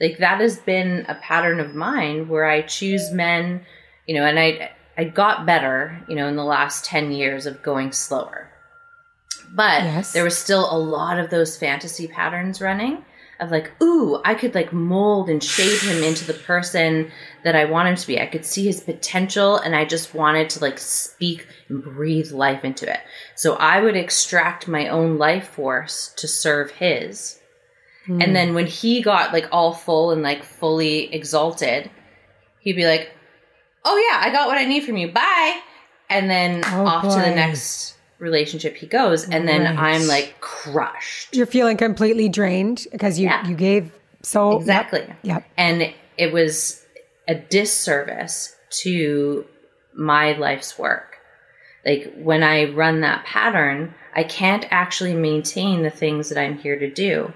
[0.00, 3.64] like that has been a pattern of mine where I choose men,
[4.06, 7.62] you know, and I I got better, you know, in the last 10 years of
[7.62, 8.50] going slower.
[9.54, 10.12] But Yes.
[10.12, 13.04] there was still a lot of those fantasy patterns running
[13.40, 17.12] of like, ooh, I could like mold and shape him into the person
[17.44, 18.20] that I want him to be.
[18.20, 22.64] I could see his potential and I just wanted to like speak and breathe life
[22.64, 22.98] into it.
[23.36, 27.38] So I would extract my own life force to serve his.
[28.06, 28.32] And hmm.
[28.32, 31.88] then when he got like all full and like fully exalted,
[32.60, 33.12] he'd be like,
[33.84, 35.08] "Oh yeah, I got what I need from you.
[35.12, 35.60] Bye."
[36.10, 39.94] And then Oh, off to the next relationship he goes, and then Right.
[39.94, 41.36] I'm like crushed.
[41.36, 43.46] You're feeling completely drained because you, Yeah.
[43.46, 45.14] you gave so yep, Exactly.
[45.22, 45.44] Yep.
[45.56, 46.84] And it was
[47.28, 49.44] a disservice to
[49.94, 51.16] my life's work.
[51.86, 56.78] Like when I run that pattern, I can't actually maintain the things that I'm here
[56.78, 57.32] to do.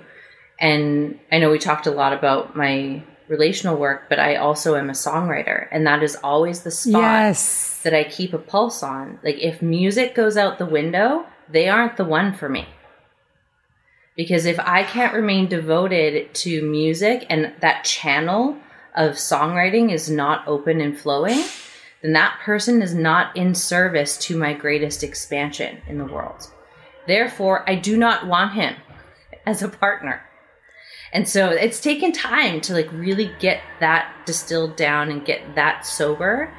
[0.58, 4.90] And I know we talked a lot about my relational work, but I also am
[4.90, 7.80] a songwriter, and that is always the spot Yes.
[7.82, 9.18] that I keep a pulse on.
[9.24, 12.68] Like if music goes out the window, they aren't the one for me.
[14.16, 18.58] Because if I can't remain devoted to music and that channel
[18.94, 21.42] of songwriting is not open and flowing,
[22.02, 26.46] then that person is not in service to my greatest expansion in the world.
[27.06, 28.74] Therefore, I do not want him
[29.46, 30.20] as a partner.
[31.12, 35.84] And so it's taken time to like really get that distilled down and get that
[35.84, 36.52] sober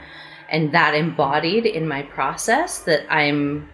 [0.50, 3.70] and that embodied in my process that I'm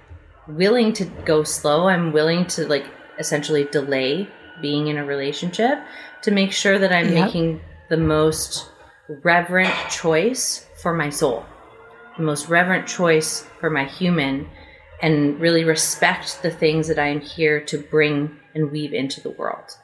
[0.47, 1.89] willing to go slow.
[1.89, 2.85] I'm willing to like
[3.19, 4.29] essentially delay
[4.61, 5.79] being in a relationship
[6.21, 7.25] to make sure that I'm Yep.
[7.25, 8.69] making the most
[9.23, 11.45] reverent choice for my soul,
[12.17, 14.49] the most reverent choice for my human,
[15.01, 19.31] and really respect the things that I am here to bring and weave into the
[19.31, 19.75] world.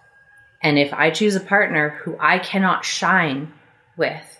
[0.65, 3.53] And if I choose a partner who I cannot shine
[3.97, 4.39] with,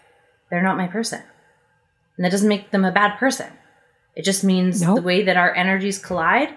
[0.49, 1.21] they're not my person.
[2.17, 3.51] And that doesn't make them a bad person.
[4.15, 4.95] It just means Nope.
[4.95, 6.49] the way that our energies collide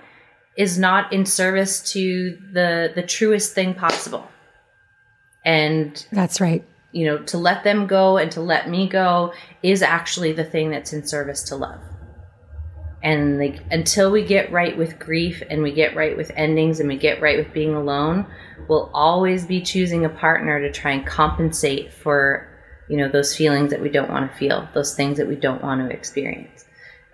[0.56, 4.26] is not in service to the the truest thing possible.
[5.44, 6.64] And That's right.
[6.92, 10.70] you know, to let them go and to let me go is actually the thing
[10.70, 11.80] that's in service to love.
[13.02, 16.88] And like until we get right with grief and we get right with endings and
[16.88, 18.26] we get right with being alone,
[18.68, 22.48] we'll always be choosing a partner to try and compensate for,
[22.88, 25.62] you know, those feelings that we don't want to feel, those things that we don't
[25.62, 26.64] want to experience.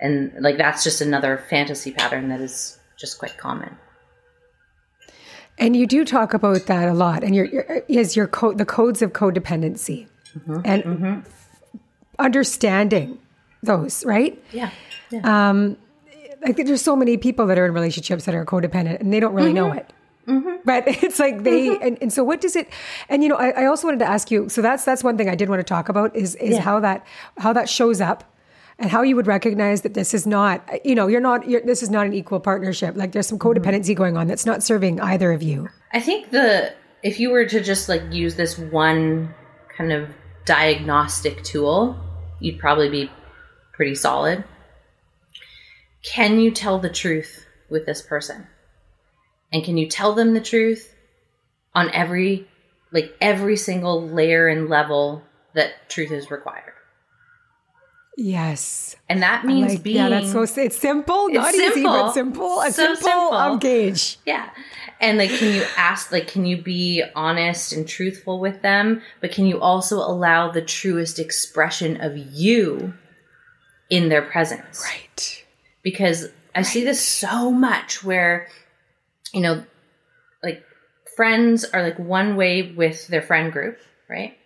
[0.01, 3.77] And like that's just another fantasy pattern that is just quite common.
[5.59, 8.65] And you do talk about that a lot, and your, your is your code the
[8.65, 10.61] codes of codependency, Mm-hmm.
[10.65, 11.25] and
[12.19, 13.19] understanding
[13.63, 14.43] those, right?
[14.53, 14.71] Yeah.
[15.15, 15.49] Yeah.
[15.49, 15.77] Um,
[16.45, 19.21] I think there's so many people that are in relationships that are codependent, and they
[19.21, 19.79] don't really know mm-hmm.
[19.79, 19.93] it.
[20.27, 20.57] Mm-hmm.
[20.65, 21.83] But it's like they, mm-hmm.
[21.83, 22.69] and, and so what does it?
[23.09, 24.49] And you know, I, I also wanted to ask you.
[24.49, 26.61] So that's that's one thing I did want to talk about is is Yeah.
[26.61, 27.07] how that
[27.39, 28.31] how that shows up.
[28.77, 31.81] And how you would recognize that this is not, you know, you're not, you're, this
[31.81, 32.97] is not an equal partnership.
[32.97, 35.69] Like there's some codependency going on that's not serving either of you.
[35.93, 39.33] I think the if you were to just like use this one
[39.77, 40.09] kind of
[40.45, 41.97] diagnostic tool,
[42.41, 43.11] you'd probably be
[43.75, 44.43] pretty solid.
[46.05, 48.47] Can you tell the truth with this person?
[49.53, 50.95] And can you tell them the truth
[51.75, 52.47] on every
[52.95, 55.23] like every single layer and level
[55.55, 56.73] that truth is required.
[58.17, 58.95] Yes.
[59.09, 62.13] And that means like, being Yeah, that's so it's simple, it's not simple, easy, but
[62.13, 62.61] simple.
[62.61, 64.19] A so simple, simple of gauge.
[64.25, 64.49] Yeah.
[65.01, 69.33] And like can you ask like can you be honest and truthful with them, but
[69.33, 72.95] can you also allow the truest expression of you
[73.91, 74.85] in their presence?
[74.85, 75.44] Right.
[75.85, 76.25] Because
[76.55, 76.67] I right.
[76.67, 78.49] see this so much where
[79.33, 79.65] you know
[80.43, 80.65] like
[81.17, 83.79] friends are like one way with their friend group,
[84.09, 84.37] right?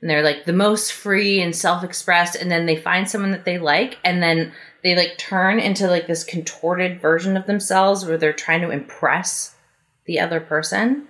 [0.00, 3.58] and they're like the most free and self-expressed and then they find someone that they
[3.58, 8.32] like and then they like turn into like this contorted version of themselves where they're
[8.32, 9.54] trying to impress
[10.06, 11.06] the other person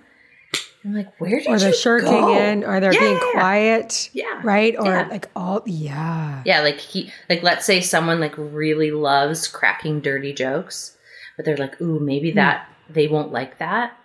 [0.83, 2.35] I'm like, where did or they're shirking go?
[2.35, 5.07] in, or they're yeah, being quiet, yeah, right, or yeah.
[5.09, 6.61] like all, yeah, yeah.
[6.61, 10.97] Like he, like let's say someone like really loves cracking dirty jokes,
[11.37, 12.37] but they're like, ooh, maybe hmm.
[12.37, 12.93] that mm.
[12.95, 13.95] they won't like that,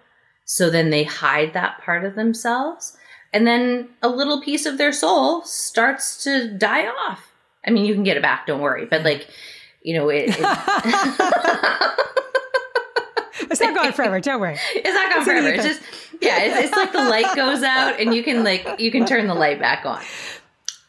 [0.45, 2.97] so then they hide that part of themselves,
[3.33, 7.33] and then a little piece of their soul starts to die off.
[7.67, 8.85] I mean, you can get it back, don't worry.
[8.85, 9.29] But like,
[9.83, 10.27] you know, it.
[10.29, 10.37] it
[13.41, 14.21] it's not gone forever.
[14.21, 14.59] Don't worry.
[14.75, 15.49] It's not gone forever.
[15.49, 15.83] It's just
[16.21, 16.39] yeah.
[16.43, 19.35] It's, it's, like the light goes out, and you can like you can turn the
[19.35, 20.03] light back on.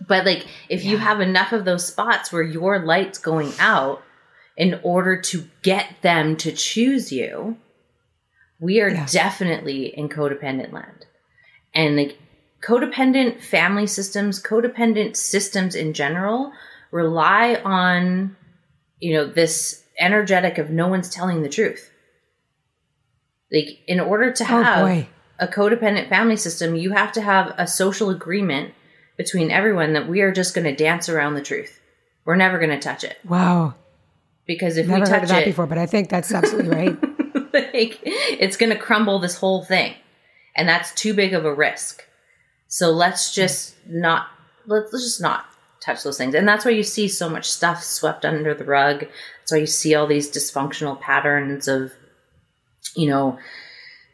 [0.07, 0.91] But like, if yeah.
[0.91, 4.03] you have enough of those spots where your light's going out,
[4.57, 7.57] in order to get them to choose you,
[8.59, 9.05] we are yeah.
[9.11, 11.05] definitely in codependent land.
[11.75, 12.17] And like
[12.61, 16.51] codependent family systems, codependent systems in general
[16.91, 18.35] rely on,
[18.99, 21.91] you know, this energetic of no one's telling the truth.
[23.51, 25.05] Like, in order to oh, have oh
[25.39, 28.73] a codependent family system, you have to have a social agreement
[29.17, 31.79] between everyone that we are just going to dance around the truth.
[32.25, 33.17] We're never going to touch it.
[33.23, 33.75] Wow.
[34.45, 36.69] Because if Never we touch heard of that it, before, but I think that's absolutely
[36.69, 37.03] right.
[37.53, 39.93] like, it's going to crumble this whole thing,
[40.55, 42.03] and that's too big of a risk.
[42.67, 44.27] So let's just not
[44.67, 45.45] let's, let's just not
[45.79, 46.35] touch those things.
[46.35, 48.99] And that's why you see so much stuff swept under the rug.
[48.99, 51.93] That's why you see all these dysfunctional patterns of,
[52.97, 53.37] you know,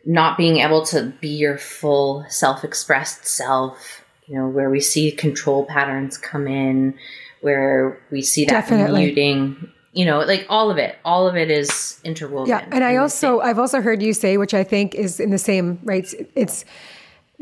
[0.06, 5.12] not being able to be your full self expressed self, you know, where we see
[5.12, 6.94] control patterns come in,
[7.42, 9.06] where we see that Definitely.
[9.06, 9.72] muting.
[9.96, 12.50] You know, like all of it, all of it is interwoven.
[12.50, 15.38] Yeah, and I also, I've also heard you say, which I think is in the
[15.38, 16.12] same, right?
[16.34, 16.66] It's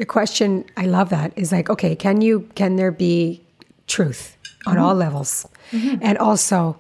[0.02, 3.39] the question i love that is like okay can you can there be
[3.86, 4.84] truth on mm-hmm.
[4.84, 5.98] all levels mm-hmm.
[6.02, 6.76] and also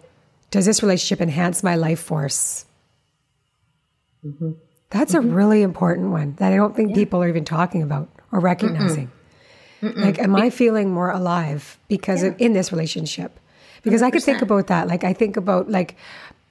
[0.49, 2.65] does this relationship enhance my life force
[4.25, 4.51] mm-hmm.
[4.89, 5.33] that's a mm-hmm.
[5.33, 6.95] really important one that i don't think yeah.
[6.95, 9.11] people are even talking about or recognizing
[9.81, 9.97] Mm-mm.
[9.97, 12.29] like am i feeling more alive because yeah.
[12.29, 13.39] of, in this relationship
[13.83, 14.05] because 100%.
[14.05, 15.95] i could think about that like i think about like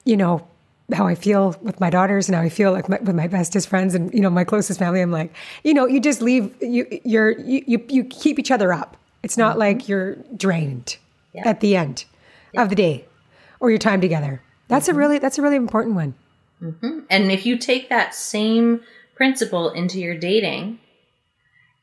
[0.05, 0.47] you know
[0.93, 3.67] how I feel with my daughters and how I feel like my, with my bestest
[3.67, 5.01] friends and you know my closest family.
[5.01, 8.73] I'm like, you know, you just leave you you're you you, you keep each other
[8.73, 8.97] up.
[9.23, 9.59] It's not mm-hmm.
[9.59, 10.97] like you're drained
[11.33, 11.47] yeah.
[11.47, 12.05] at the end
[12.57, 13.05] of the day
[13.59, 14.41] or your time together.
[14.67, 14.95] That's mm-hmm.
[14.95, 16.15] a really that's a really important one.
[16.61, 16.99] Mm-hmm.
[17.09, 18.81] And if you take that same
[19.15, 20.79] principle into your dating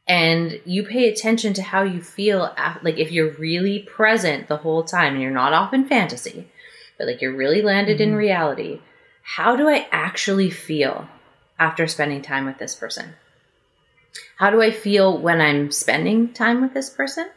[0.07, 4.85] and you pay attention to how you feel like if you're really present the whole
[4.85, 6.49] time and you're not off in fantasy
[6.97, 8.11] but like you're really landed mm-hmm.
[8.11, 8.81] in reality
[9.29, 11.07] how do I actually feel
[11.59, 13.11] after spending time with this person?
[14.37, 17.29] How do I feel when I'm spending time with this person?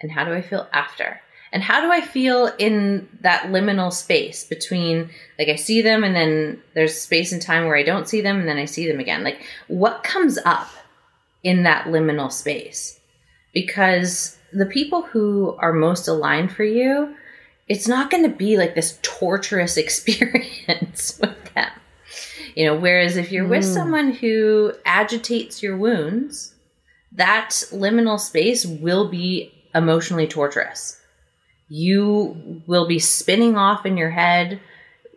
[0.00, 1.20] And how do I feel after?
[1.52, 6.14] And how do I feel in that liminal space between, like, I see them and
[6.14, 9.00] then there's space and time where I don't see them and then I see them
[9.00, 9.24] again?
[9.24, 10.68] Like, what comes up
[11.42, 13.00] in that liminal space?
[13.52, 17.16] Because the people who are most aligned for you
[17.70, 21.70] it's not going to be like this torturous experience with them.
[22.56, 23.50] You know, whereas if you're mm.
[23.50, 26.52] with someone who agitates your wounds,
[27.12, 30.99] that liminal space will be emotionally torturous.
[31.72, 34.60] You will be spinning off in your head,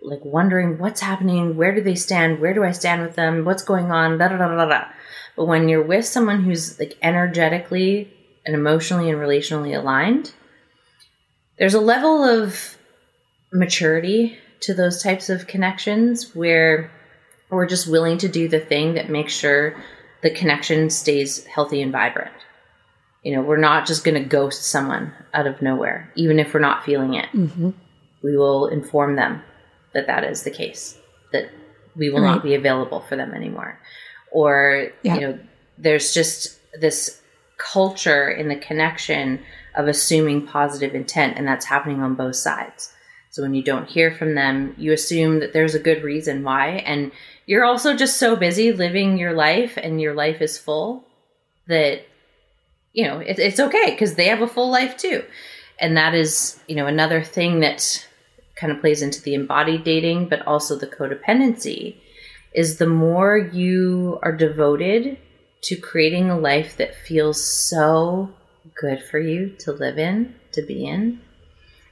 [0.03, 3.63] like wondering what's happening, where do they stand, where do I stand with them, what's
[3.63, 4.85] going on, da da da da da.
[5.35, 8.13] But when you're with someone who's like energetically
[8.45, 10.31] and emotionally and relationally aligned,
[11.57, 12.77] there's a level of
[13.51, 16.91] maturity to those types of connections where
[17.49, 19.75] we're just willing to do the thing that makes sure
[20.21, 22.33] the connection stays healthy and vibrant.
[23.23, 26.59] You know, we're not just going to ghost someone out of nowhere, even if we're
[26.59, 27.29] not feeling it.
[27.33, 27.71] Mm-hmm.
[28.21, 29.41] We will inform them
[29.93, 30.97] that that is the case,
[31.31, 31.49] that
[31.95, 32.35] we will right.
[32.35, 33.79] not be available for them anymore.
[34.31, 35.15] Or, yeah.
[35.15, 35.39] you know,
[35.77, 37.21] there's just this
[37.57, 39.39] culture in the connection
[39.75, 42.93] of assuming positive intent, and that's happening on both sides.
[43.29, 46.83] So when you don't hear from them, you assume that there's a good reason why,
[46.85, 47.11] and
[47.45, 51.05] you're also just so busy living your life and your life is full
[51.67, 52.05] that
[52.93, 55.23] you know it, it's okay because they have a full life too.
[55.79, 58.07] And that is you know another thing that
[58.55, 61.95] kind of plays into the embodied dating but also the codependency
[62.53, 65.17] is the more you are devoted
[65.61, 68.29] to creating a life that feels so
[68.79, 71.19] good for you to live in to be in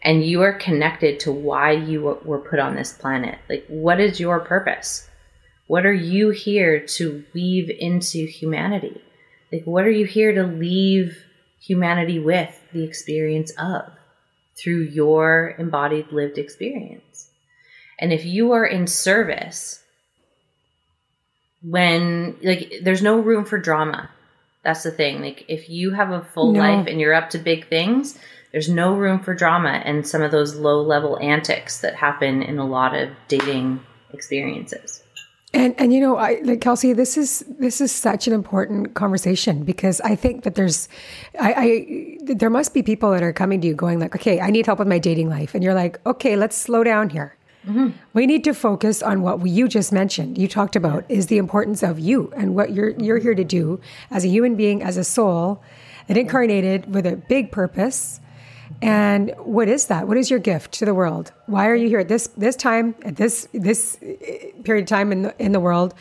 [0.04, 3.38] and you are connected to why you were put on this planet.
[3.49, 5.08] Like what is your purpose?
[5.68, 9.02] What are you here to weave into humanity
[9.52, 11.24] like, what are you here to leave
[11.60, 13.91] humanity with the experience of
[14.56, 17.30] through your embodied lived experience?
[17.99, 19.84] And if you are in service,
[21.62, 24.10] when, like, there's no room for drama.
[24.64, 25.22] That's the thing.
[25.22, 26.60] Like, if you have a full no.
[26.60, 28.18] life and you're up to big things,
[28.52, 32.58] there's no room for drama and some of those low level antics that happen in
[32.58, 33.82] a lot of dating
[34.12, 35.04] experiences.
[35.54, 39.64] And and you know, I like Kelsey, this is this is such an important conversation
[39.64, 40.88] because I think that there's
[41.39, 44.49] I, I there must be people that are coming to you going like, okay, I
[44.49, 45.54] need help with my dating life.
[45.54, 47.36] And you're like, okay, let's slow down here.
[47.68, 47.89] Mm-hmm.
[48.14, 50.38] We need to focus on what you just mentioned.
[50.38, 53.82] You talked about is the importance of you and what you're you're here to do
[54.10, 55.62] as a human being, as a soul,
[56.08, 58.22] that incarnated with a big purpose
[58.82, 60.07] and what is that?
[60.07, 61.32] What is your gift to the world?
[61.45, 65.11] Why are you here at this this time at this this eh, period of time
[65.11, 65.93] in the, in the world,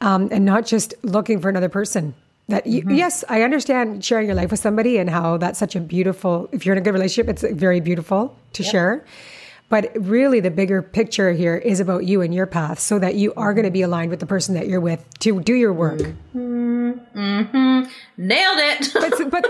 [0.00, 2.14] um, and not just looking for another person?
[2.48, 2.90] That mm-hmm.
[2.90, 6.48] yes, I understand sharing your life with somebody and how that's such a beautiful.
[6.52, 8.72] If you're in a good relationship, it's very beautiful to yep.
[8.72, 9.04] share.
[9.70, 13.34] But really, the bigger picture here is about you and your path, so that you
[13.34, 15.98] are going to be aligned with the person that you're with to do your work.
[16.34, 17.18] Mm-hmm.
[17.18, 17.90] Mm-hmm.
[18.16, 18.90] Nailed it.
[18.94, 19.47] but, but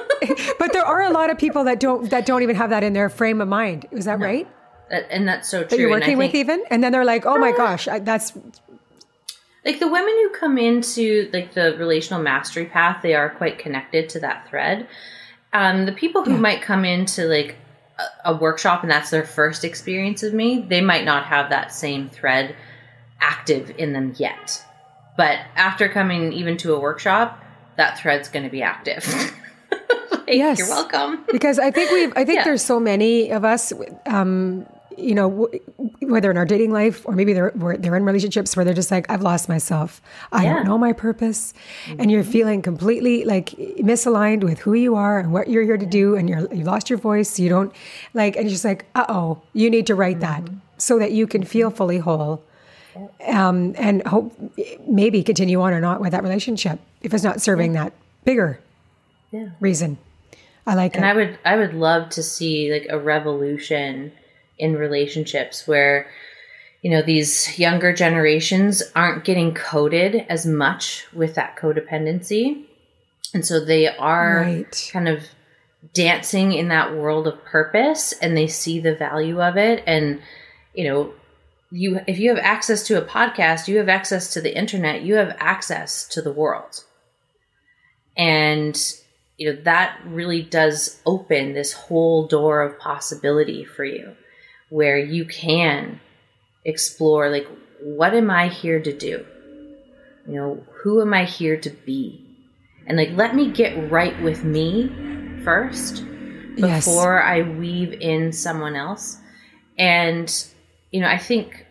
[0.59, 2.93] but there are a lot of people that don't that don't even have that in
[2.93, 3.87] their frame of mind.
[3.91, 4.27] Is that no.
[4.27, 4.49] right?
[4.91, 5.69] and that's so true.
[5.69, 8.33] That you're working with even, and then they're like, "Oh my gosh, I, that's."
[9.65, 14.09] Like the women who come into like the relational mastery path, they are quite connected
[14.11, 14.89] to that thread.
[15.53, 16.39] Um, the people who yeah.
[16.39, 17.57] might come into like
[18.25, 22.09] a, workshop and that's their first experience of me, they might not have that same
[22.09, 22.55] thread
[23.21, 24.65] active in them yet.
[25.17, 27.43] But after coming even to a workshop,
[27.77, 29.05] that thread's going to be active.
[30.29, 31.25] yes, you're welcome.
[31.33, 32.45] because I think we've, I think yeah.
[32.45, 33.73] there's so many of us,
[34.07, 34.67] um,
[34.97, 35.49] you know,
[36.01, 39.09] whether in our dating life or maybe they're they're in relationships where they're just like,
[39.11, 40.03] I've lost myself.
[40.33, 40.55] I yeah.
[40.55, 41.55] don't know my purpose,
[41.87, 42.01] mm-hmm.
[42.01, 45.87] and you're feeling completely like misaligned with who you are and what you're here to
[45.87, 47.39] do, and you're you lost your voice.
[47.39, 47.73] You don't
[48.13, 50.47] like, and you're just like, uh oh, you need to write mm-hmm.
[50.47, 52.45] that so that you can feel fully whole.
[53.25, 54.37] Um, and hope
[54.89, 57.85] maybe continue on or not with that relationship if it's not serving yeah.
[57.85, 57.93] that
[58.25, 58.59] bigger
[59.31, 59.49] yeah.
[59.61, 59.99] reason.
[60.67, 61.09] I like and it.
[61.09, 64.13] I would I would love to see like a revolution
[64.59, 66.09] in relationships where
[66.83, 72.65] you know these younger generations aren't getting coded as much with that codependency
[73.35, 74.91] and so they are right.
[74.93, 75.25] kind of
[75.95, 80.21] dancing in that world of purpose and they see the value of it and
[80.75, 81.13] you know
[81.71, 85.15] you if you have access to a podcast you have access to the internet you
[85.15, 86.85] have access to the world
[88.17, 88.95] and
[89.39, 94.15] you know that really does open this whole door of possibility for you
[94.69, 96.01] where you can
[96.65, 97.47] explore like
[97.81, 99.25] what am i here to do?
[100.27, 102.25] You know who am i here to be?
[102.87, 104.91] And like let me get right with me
[105.45, 106.05] first
[106.57, 107.25] before yes.
[107.25, 109.19] i weave in someone else.
[109.79, 110.29] And
[110.91, 111.65] you know i think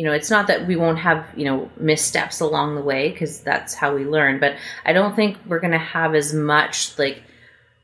[0.00, 3.42] you know it's not that we won't have you know missteps along the way because
[3.42, 7.22] that's how we learn but i don't think we're going to have as much like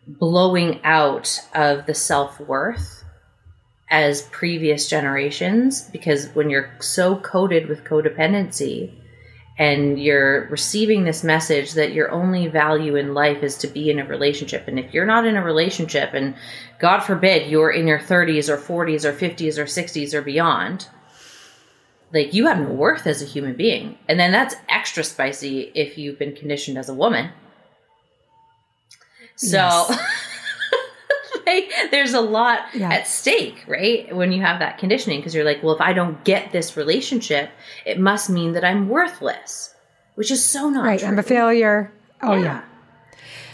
[0.06, 3.04] blowing out of the self-worth
[3.90, 8.94] as previous generations because when you're so coded with codependency
[9.58, 13.98] and you're receiving this message that your only value in life is to be in
[13.98, 16.34] a relationship and if you're not in a relationship and
[16.78, 20.88] god forbid you're in your 30s or 40s or 50s or 60s or beyond
[22.16, 25.96] like you have no worth as a human being and then that's extra spicy if
[25.98, 27.30] you've been conditioned as a woman
[29.36, 30.00] so yes.
[31.46, 32.92] like, there's a lot yeah.
[32.92, 34.14] at stake, right?
[34.14, 37.50] When you have that conditioning, because you're like, well, if I don't get this relationship,
[37.84, 39.74] it must mean that I'm worthless,
[40.14, 40.98] which is so not right.
[40.98, 41.08] True.
[41.08, 41.92] I'm a failure.
[42.22, 42.42] Oh yeah.
[42.42, 42.62] yeah.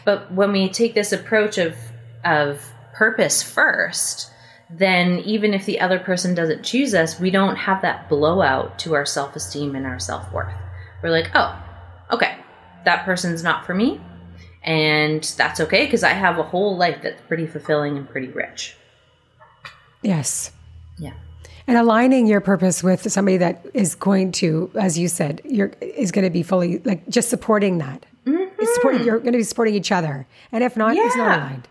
[0.05, 1.77] But when we take this approach of
[2.25, 4.31] of purpose first,
[4.75, 8.95] then even if the other person doesn't choose us, we don't have that blowout to
[8.95, 10.53] our self esteem and our self worth.
[11.03, 11.61] We're like, oh,
[12.11, 12.37] okay,
[12.85, 14.01] that person's not for me
[14.65, 18.77] and that's okay because I have a whole life that's pretty fulfilling and pretty rich.
[20.03, 20.53] Yes.
[20.99, 21.13] Yeah.
[21.67, 26.11] And aligning your purpose with somebody that is going to, as you said, you're is
[26.11, 28.05] going to be fully like just supporting that.
[28.27, 28.65] Mm-hmm.
[28.75, 30.27] supporting, you're going to be supporting each other.
[30.53, 31.37] And if not, it's not Yeah.
[31.49, 31.69] aligned.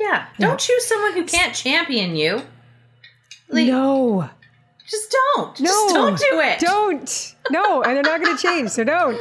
[0.00, 0.26] Yeah.
[0.38, 2.42] Don't choose someone who can't champion you.
[3.48, 4.28] Like, no,
[4.88, 5.60] just don't.
[5.60, 6.58] no, Just don't do it.
[6.60, 7.34] Don't.
[7.50, 8.70] No, and they're not going to change.
[8.70, 9.18] So don't.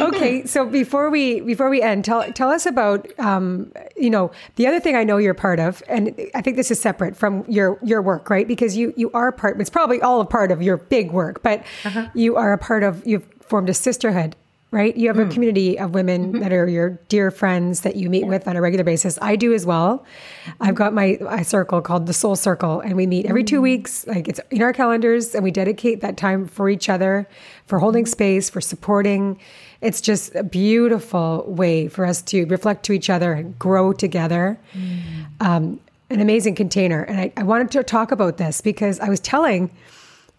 [0.00, 4.66] Okay, so before we before we end, tell tell us about um, you know the
[4.66, 7.78] other thing I know you're part of, and I think this is separate from your
[7.82, 8.46] your work, right?
[8.48, 9.60] Because you you are part.
[9.60, 12.08] It's probably all a part of your big work, but Uh-huh.
[12.14, 13.06] you are a part of.
[13.06, 14.36] You've formed a sisterhood.
[14.72, 16.40] Right, you have a community of women Mm-hmm.
[16.42, 19.18] that are your dear friends that you meet with on a regular basis.
[19.20, 20.04] I do as well.
[20.60, 23.48] I've got my, my circle called the Soul Circle, and we meet every Mm.
[23.48, 24.06] two weeks.
[24.06, 27.26] Like it's in our calendars, and we dedicate that time for each other,
[27.66, 29.40] for holding space, for supporting.
[29.80, 34.56] It's just a beautiful way for us to reflect to each other and grow together.
[35.40, 37.02] Um, an amazing container.
[37.02, 39.70] And I, I wanted to talk about this because I was telling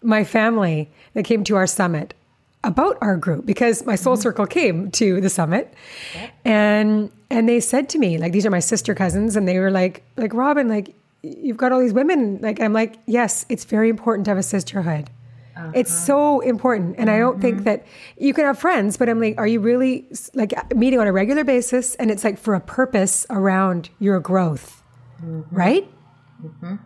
[0.02, 2.14] my family that came to our summit
[2.64, 4.22] about our group because my soul mm-hmm.
[4.22, 5.74] circle came to the summit.
[6.44, 9.70] And and they said to me like these are my sister cousins and they were
[9.70, 12.38] like like robin like you've got all these women.
[12.40, 15.10] Like i'm like yes it's very important to have a sisterhood.
[15.54, 15.70] Uh-huh.
[15.74, 16.96] It's so important.
[16.98, 17.64] And i don't think mm-hmm.
[17.64, 17.86] that
[18.16, 21.44] you can have friends but i'm like are you really like meeting on a regular
[21.44, 21.94] basis?
[21.96, 24.82] And it's like for a purpose around your growth.
[25.22, 25.56] Mm-hmm.
[25.56, 25.88] Right?
[26.44, 26.76] Mm-hmm.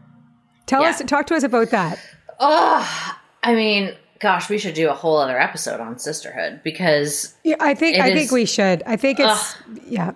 [0.67, 0.91] tell Yeah.
[0.91, 1.99] us talk to us about that.
[2.39, 7.57] Oh, I mean, gosh, we should do a whole other episode on sisterhood because yeah
[7.61, 9.57] i think i is- think we should i think it's
[9.87, 10.13] yeah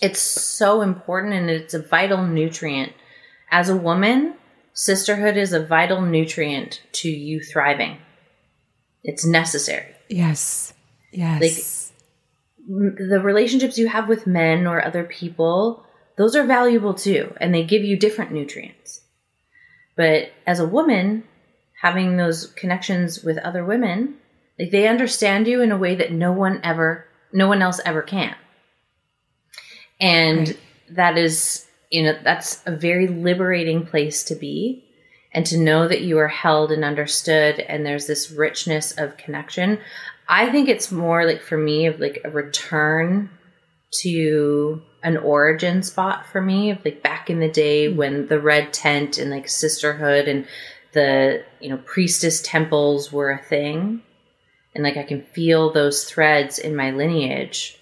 [0.00, 2.92] it's so important and it's a vital nutrient.
[3.50, 4.34] As a woman,
[4.72, 7.98] sisterhood is a vital nutrient to you thriving.
[9.02, 9.94] It's necessary.
[10.08, 10.72] Yes.
[11.12, 11.92] Yes.
[12.68, 15.84] Like the relationships you have with men or other people,
[16.16, 19.00] those are valuable too, and they give you different nutrients.
[19.96, 21.24] But as a woman,
[21.80, 24.14] having those connections with other women,
[24.58, 28.02] like they understand you in a way that no one ever, no one else ever
[28.02, 28.34] can.
[30.00, 30.58] And Right.
[30.90, 34.84] that is, you know, that's a very liberating place to be.
[35.32, 39.78] And to know that you are held and understood, and there's this richness of connection.
[40.28, 43.30] I think it's more like for me of like a return
[44.02, 47.96] to an origin spot for me of like back in the day mm-hmm.
[47.96, 50.46] when the red tent and like sisterhood and
[50.92, 54.02] the you know priestess temples were a thing
[54.74, 57.78] and like I can feel those threads in my lineage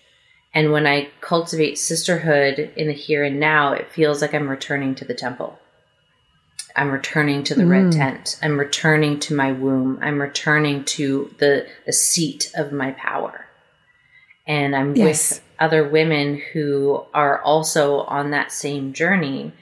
[0.55, 4.95] and when I cultivate sisterhood in the here and now it feels like I'm returning
[4.97, 5.59] to the temple
[6.79, 7.93] I'm returning to the red mm.
[7.93, 8.39] tent.
[8.41, 9.99] I'm returning to my womb.
[10.01, 13.47] I'm returning to the, the seat of my power.
[14.47, 15.33] And I'm Yes.
[15.33, 19.53] with other women who are also on that same journey.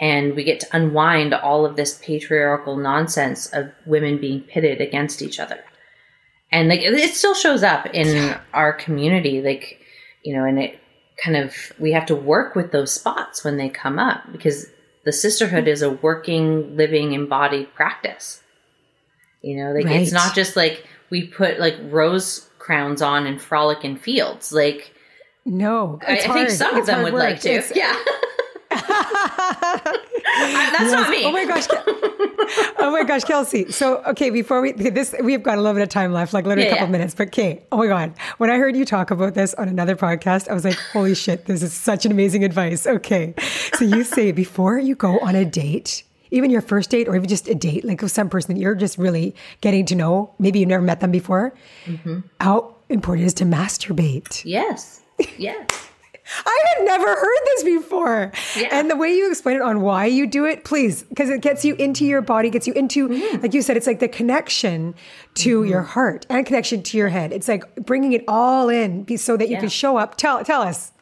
[0.00, 5.20] And we get to unwind all of this patriarchal nonsense of women being pitted against
[5.20, 5.60] each other.
[6.50, 9.80] And like it still shows up in our community, like,
[10.24, 10.80] you know, and it
[11.22, 14.66] kind of, we have to work with those spots when they come up because
[15.04, 18.42] the sisterhood is a working, living, embodied practice.
[19.42, 23.84] You know, like it's not just like we put like rose crowns on and frolic
[23.84, 24.52] in fields.
[24.52, 24.94] Like
[25.44, 25.98] No.
[26.06, 27.50] I, I think some of them would like to.
[27.50, 27.94] It's- yeah,
[28.70, 29.90] that's
[30.80, 30.92] Yes.
[30.92, 31.24] not me.
[31.24, 31.66] Oh my gosh.
[32.78, 33.70] oh my gosh, Kelsey.
[33.72, 36.68] So, okay, before we this, we've got a little bit of time left, like literally
[36.68, 36.92] Yeah, a couple yeah.
[36.98, 37.14] minutes.
[37.14, 40.48] But Kate, oh my god, when I heard you talk about this on another podcast,
[40.48, 42.86] I was like, holy shit, this is such an amazing advice.
[42.86, 43.34] Okay,
[43.74, 46.04] so you say before you go on a date.
[46.32, 48.76] Even your first date, or even just a date, like with some person that you're
[48.76, 51.52] just really getting to know, maybe you've never met them before,
[51.86, 52.20] Mm-hmm.
[52.40, 54.44] how important it is to masturbate.
[54.44, 55.00] Yes,
[55.38, 55.89] yes.
[56.46, 58.32] I had never heard this before.
[58.56, 58.68] Yeah.
[58.72, 61.64] And the way you explain it on why you do it, please, because it gets
[61.64, 63.42] you into your body, gets you into, Mm-hmm.
[63.42, 64.94] like you said, it's like the connection
[65.34, 67.32] to your heart and connection to your head.
[67.32, 69.60] It's like bringing it all in so that you Yeah.
[69.60, 70.16] can show up.
[70.16, 70.92] Tell, tell us.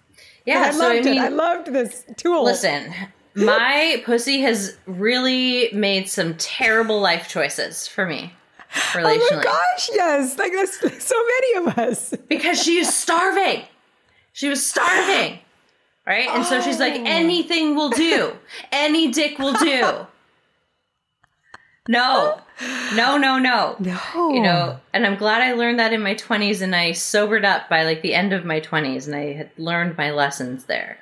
[0.47, 1.21] Yeah, I so loved I mean, it.
[1.21, 2.45] I loved this tool.
[2.45, 2.93] Listen,
[3.35, 8.33] my pussy has really made some terrible life choices for me
[8.95, 10.39] Oh my gosh, yes.
[10.39, 12.15] Like there's so many of us.
[12.29, 13.63] because she is starving.
[14.39, 15.41] She was starving.
[16.07, 16.29] Right?
[16.29, 17.03] And so she's like, Oh.
[17.05, 18.37] anything will do.
[18.71, 20.07] Any dick will do.
[21.89, 22.41] No.
[22.95, 23.75] No, no, no.
[23.81, 24.31] No.
[24.33, 27.69] You know, and I'm glad I learned that in my 20s and I sobered up
[27.69, 30.99] by like the end of my 20s and I had learned my lessons there.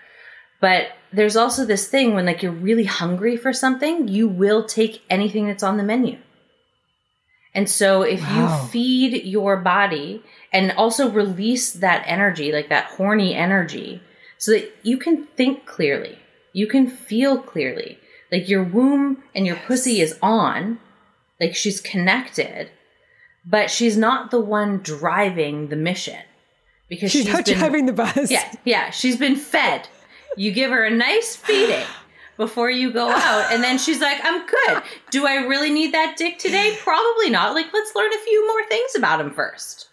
[0.62, 5.02] But there's also this thing when like you're really hungry for something, you will take
[5.10, 6.16] anything that's on the menu.
[7.54, 8.62] And so if Wow.
[8.62, 10.22] you feed your body
[10.52, 14.00] and also release that energy, like that horny energy,
[14.38, 16.18] so that you can think clearly,
[16.52, 17.98] you can feel clearly.
[18.32, 20.80] Like your womb and your pussy is on,
[21.40, 22.70] like she's connected,
[23.44, 26.20] but she's not the one driving the mission.
[26.88, 28.30] because she's, she's not been, driving the bus.
[28.30, 29.88] Yeah, yeah, she's been fed.
[30.36, 31.86] You give her a nice feeding
[32.36, 34.82] before you go out, and then she's like, "I'm good.
[35.10, 36.76] Do I really need that dick today?
[36.82, 37.54] Probably not.
[37.54, 39.88] Like, let's learn a few more things about him first.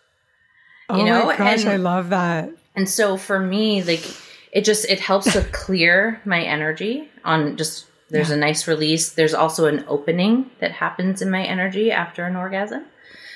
[0.93, 1.25] Oh you oh know?
[1.25, 2.51] my gosh, and, I love that.
[2.75, 4.05] And so for me, like,
[4.51, 8.35] it just it helps to clear my energy on just there's yeah.
[8.35, 9.09] a nice release.
[9.09, 12.85] There's also an opening that happens in my energy after an orgasm.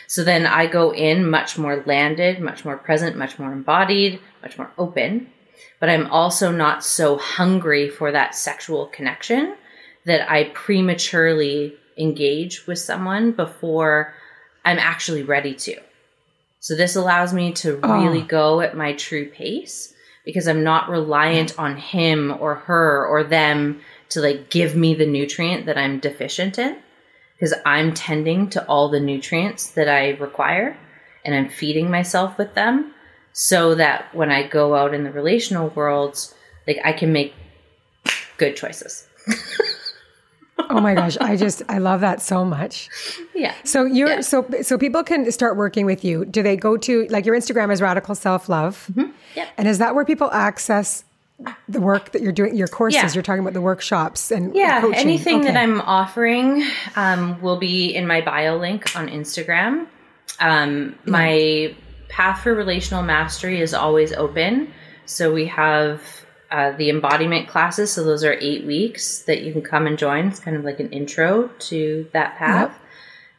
[0.06, 4.58] So then I go in much more landed, much more present, much more embodied, much
[4.58, 5.32] more open.
[5.80, 9.56] But I'm also not so hungry for that sexual connection
[10.06, 14.14] that I prematurely engage with someone before
[14.64, 15.82] I'm actually ready to.
[16.60, 18.02] So this allows me to oh.
[18.02, 19.94] really go at my true pace
[20.26, 25.06] because I'm not reliant on him or her or them to like give me the
[25.06, 26.78] nutrient that I'm deficient in
[27.36, 30.78] because I'm tending to all the nutrients that I require
[31.24, 32.94] and I'm feeding myself with them
[33.34, 36.34] so that when I go out in the relational worlds,
[36.66, 37.34] like I can make
[38.38, 39.08] good choices.
[40.70, 42.90] oh my gosh, I just I love that so much.
[43.38, 43.54] Yeah.
[43.64, 44.22] So you're yeah.
[44.22, 46.26] so so people can start working with you.
[46.26, 48.90] Do they go to like your Instagram is radical self love?
[48.92, 49.12] Mm-hmm.
[49.36, 49.48] Yeah.
[49.58, 51.04] And is that where people access
[51.70, 53.12] the work that you're doing, your courses, yeah.
[53.14, 55.00] you're talking about the workshops and yeah, coaching.
[55.00, 55.48] anything okay.
[55.50, 59.86] that I'm offering um, will be in my bio link on Instagram.
[60.40, 61.12] Um, yeah.
[61.12, 61.76] My
[62.10, 64.74] path for relational mastery is always open.
[65.06, 66.17] So we have
[66.50, 67.92] uh, the embodiment classes.
[67.92, 70.28] So those are eight weeks that you can come and join.
[70.28, 72.72] It's kind of like an intro to that path.
[72.72, 72.82] Yep.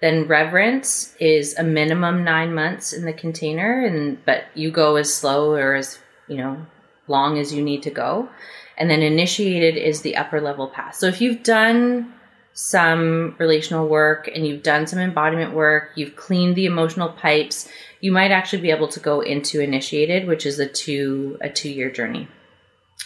[0.00, 5.12] Then reverence is a minimum nine months in the container, and but you go as
[5.12, 5.98] slow or as
[6.28, 6.66] you know
[7.08, 8.28] long as you need to go.
[8.76, 10.94] And then initiated is the upper level path.
[10.94, 12.14] So if you've done
[12.52, 17.68] some relational work and you've done some embodiment work, you've cleaned the emotional pipes,
[18.00, 21.70] you might actually be able to go into initiated, which is a two a two
[21.70, 22.28] year journey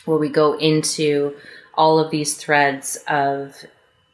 [0.04, 1.34] where we go into
[1.74, 3.64] all of these threads of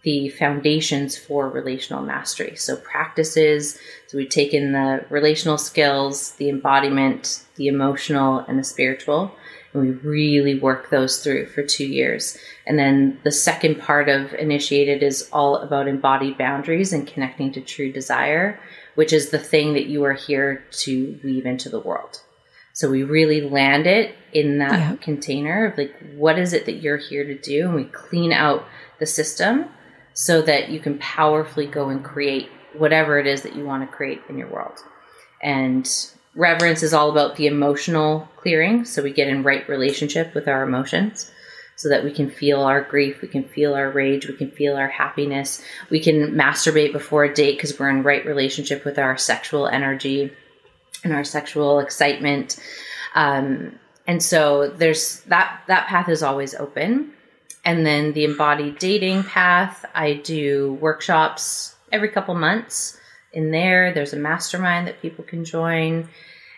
[0.03, 2.55] the foundations for relational mastery.
[2.57, 9.35] So practices, so we've taken the relational skills, the embodiment, the emotional, and the spiritual,
[9.73, 12.39] and we really work those through for two years.
[12.67, 17.61] And then the second part of Initiated is all about embodied boundaries and connecting to
[17.61, 18.59] true desire,
[18.95, 22.23] which is the thing that you are here to weave into the world.
[22.79, 24.97] So we really land it in that yeah.
[25.01, 27.67] container of like, what is it that you're here to do?
[27.67, 28.65] And we clean out
[29.01, 29.65] the system
[30.15, 33.97] so that you can powerfully go and create whatever it is that you want to
[33.97, 34.79] create in your world.
[35.43, 35.91] And
[36.37, 38.85] reverence is all about the emotional clearing.
[38.85, 41.33] So we get in right relationship with our emotions
[41.75, 44.77] so that we can feel our grief, we can feel our rage, we can feel
[44.77, 45.65] our happiness.
[45.91, 50.33] We can masturbate before a date because we're in right relationship with our sexual energy
[51.05, 52.59] and our sexual excitement.
[53.15, 57.13] Um, and so there's that that path is always open.
[57.65, 62.99] And then the embodied dating path, I do workshops every couple months
[63.33, 63.93] in there.
[63.93, 66.09] There's a mastermind that people can join.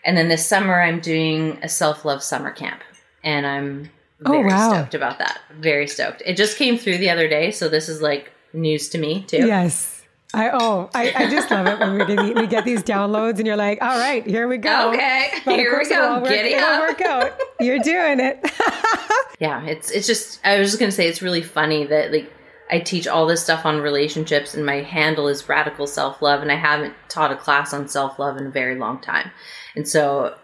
[0.04, 2.80] And then this summer, I'm doing a self love summer camp.
[3.22, 3.90] And I'm
[4.24, 4.72] oh, very oh, wow.
[4.72, 5.40] stoked about that.
[5.58, 6.22] Very stoked.
[6.24, 7.50] It just came through the other day.
[7.50, 9.46] So this is like news to me, too.
[9.46, 9.99] Yes.
[10.32, 13.46] I oh I, I just love it when we get, we get these downloads and
[13.46, 14.90] you're like, all right, here we go.
[14.90, 16.22] Okay, but here we go.
[16.22, 17.38] Get it it'll work out.
[17.60, 18.50] You're doing it.
[19.40, 22.32] yeah, it's it's just I was just gonna say it's really funny that like
[22.70, 26.52] I teach all this stuff on relationships and my handle is radical self love and
[26.52, 29.30] I haven't taught a class on self love in a very long time.
[29.74, 30.36] And so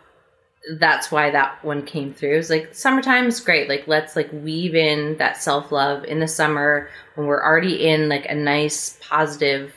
[0.79, 2.39] that's why that one came through.
[2.39, 3.69] It's like summertime is great.
[3.69, 8.09] Like let's like weave in that self love in the summer when we're already in
[8.09, 9.73] like a nice, positive,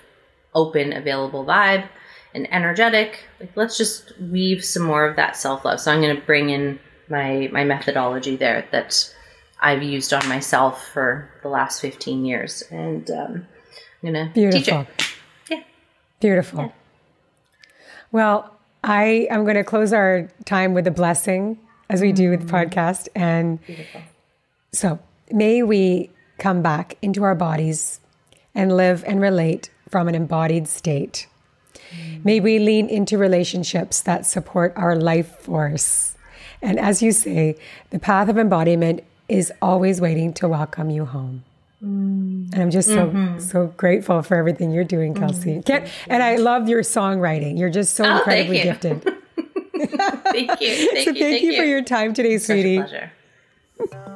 [0.53, 1.87] open, available vibe
[2.33, 3.25] and energetic.
[3.39, 5.79] Like let's just weave some more of that self love.
[5.79, 6.79] So I'm going to bring in
[7.09, 9.13] my my methodology there that
[9.61, 13.47] I've used on myself for the last 15 years, and um,
[14.03, 14.87] I'm going to teach it.
[15.49, 15.63] Yeah,
[16.21, 16.61] beautiful.
[16.61, 16.71] Yeah.
[18.11, 22.47] Well, I am going to close our time with a blessing as we do with
[22.47, 22.67] the mm.
[22.67, 23.07] podcast.
[23.15, 24.01] And Beautiful.
[24.71, 24.99] so
[25.31, 27.99] may we come back into our bodies
[28.55, 31.27] and live and relate from an embodied state.
[32.23, 36.15] May we lean into relationships that support our life force.
[36.61, 37.55] And as you say,
[37.89, 41.43] the path of embodiment is always waiting to welcome you home.
[41.83, 42.53] Mm.
[42.53, 43.39] And I'm just so mm-hmm.
[43.39, 45.61] so grateful for everything you're doing, Kelsey.
[45.61, 46.11] Mm-hmm.
[46.11, 47.57] and I love your songwriting.
[47.57, 49.01] You're just so oh, incredibly gifted.
[49.03, 50.25] thank you.
[50.33, 50.59] Thank so you.
[50.59, 52.79] thank, thank you, you, for your time today, sweetie.
[52.79, 53.11] pleasure.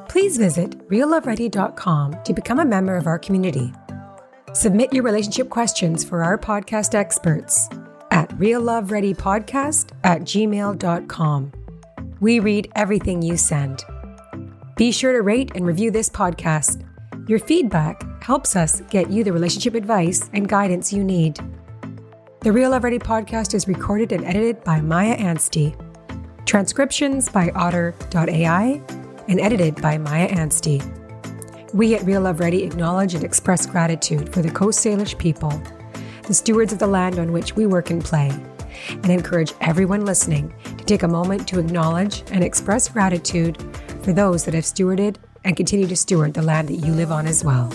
[0.08, 3.72] Please visit realloveready.com to become a member of our community.
[4.54, 7.68] Submit your relationship questions for our podcast experts
[8.12, 11.52] at reallovereadypodcast at gmail.com.
[12.20, 13.82] We read everything you send.
[14.76, 16.86] Be sure to rate and review this podcast.
[17.28, 21.40] Your feedback helps us get you the relationship advice and guidance you need.
[22.42, 25.74] The Real Love Ready podcast is recorded and edited by Maia Anstey.
[26.46, 28.80] Transcriptions by otter.ai
[29.26, 30.80] and edited by Maia Anstey.
[31.74, 35.60] We at Real Love Ready acknowledge and express gratitude for the Coast Salish people,
[36.24, 38.30] the stewards of the land on which we work and play,
[38.90, 43.58] and encourage everyone listening to take a moment to acknowledge and express gratitude
[44.04, 47.26] for those that have stewarded and continue to steward the land that you live on
[47.26, 47.68] as well.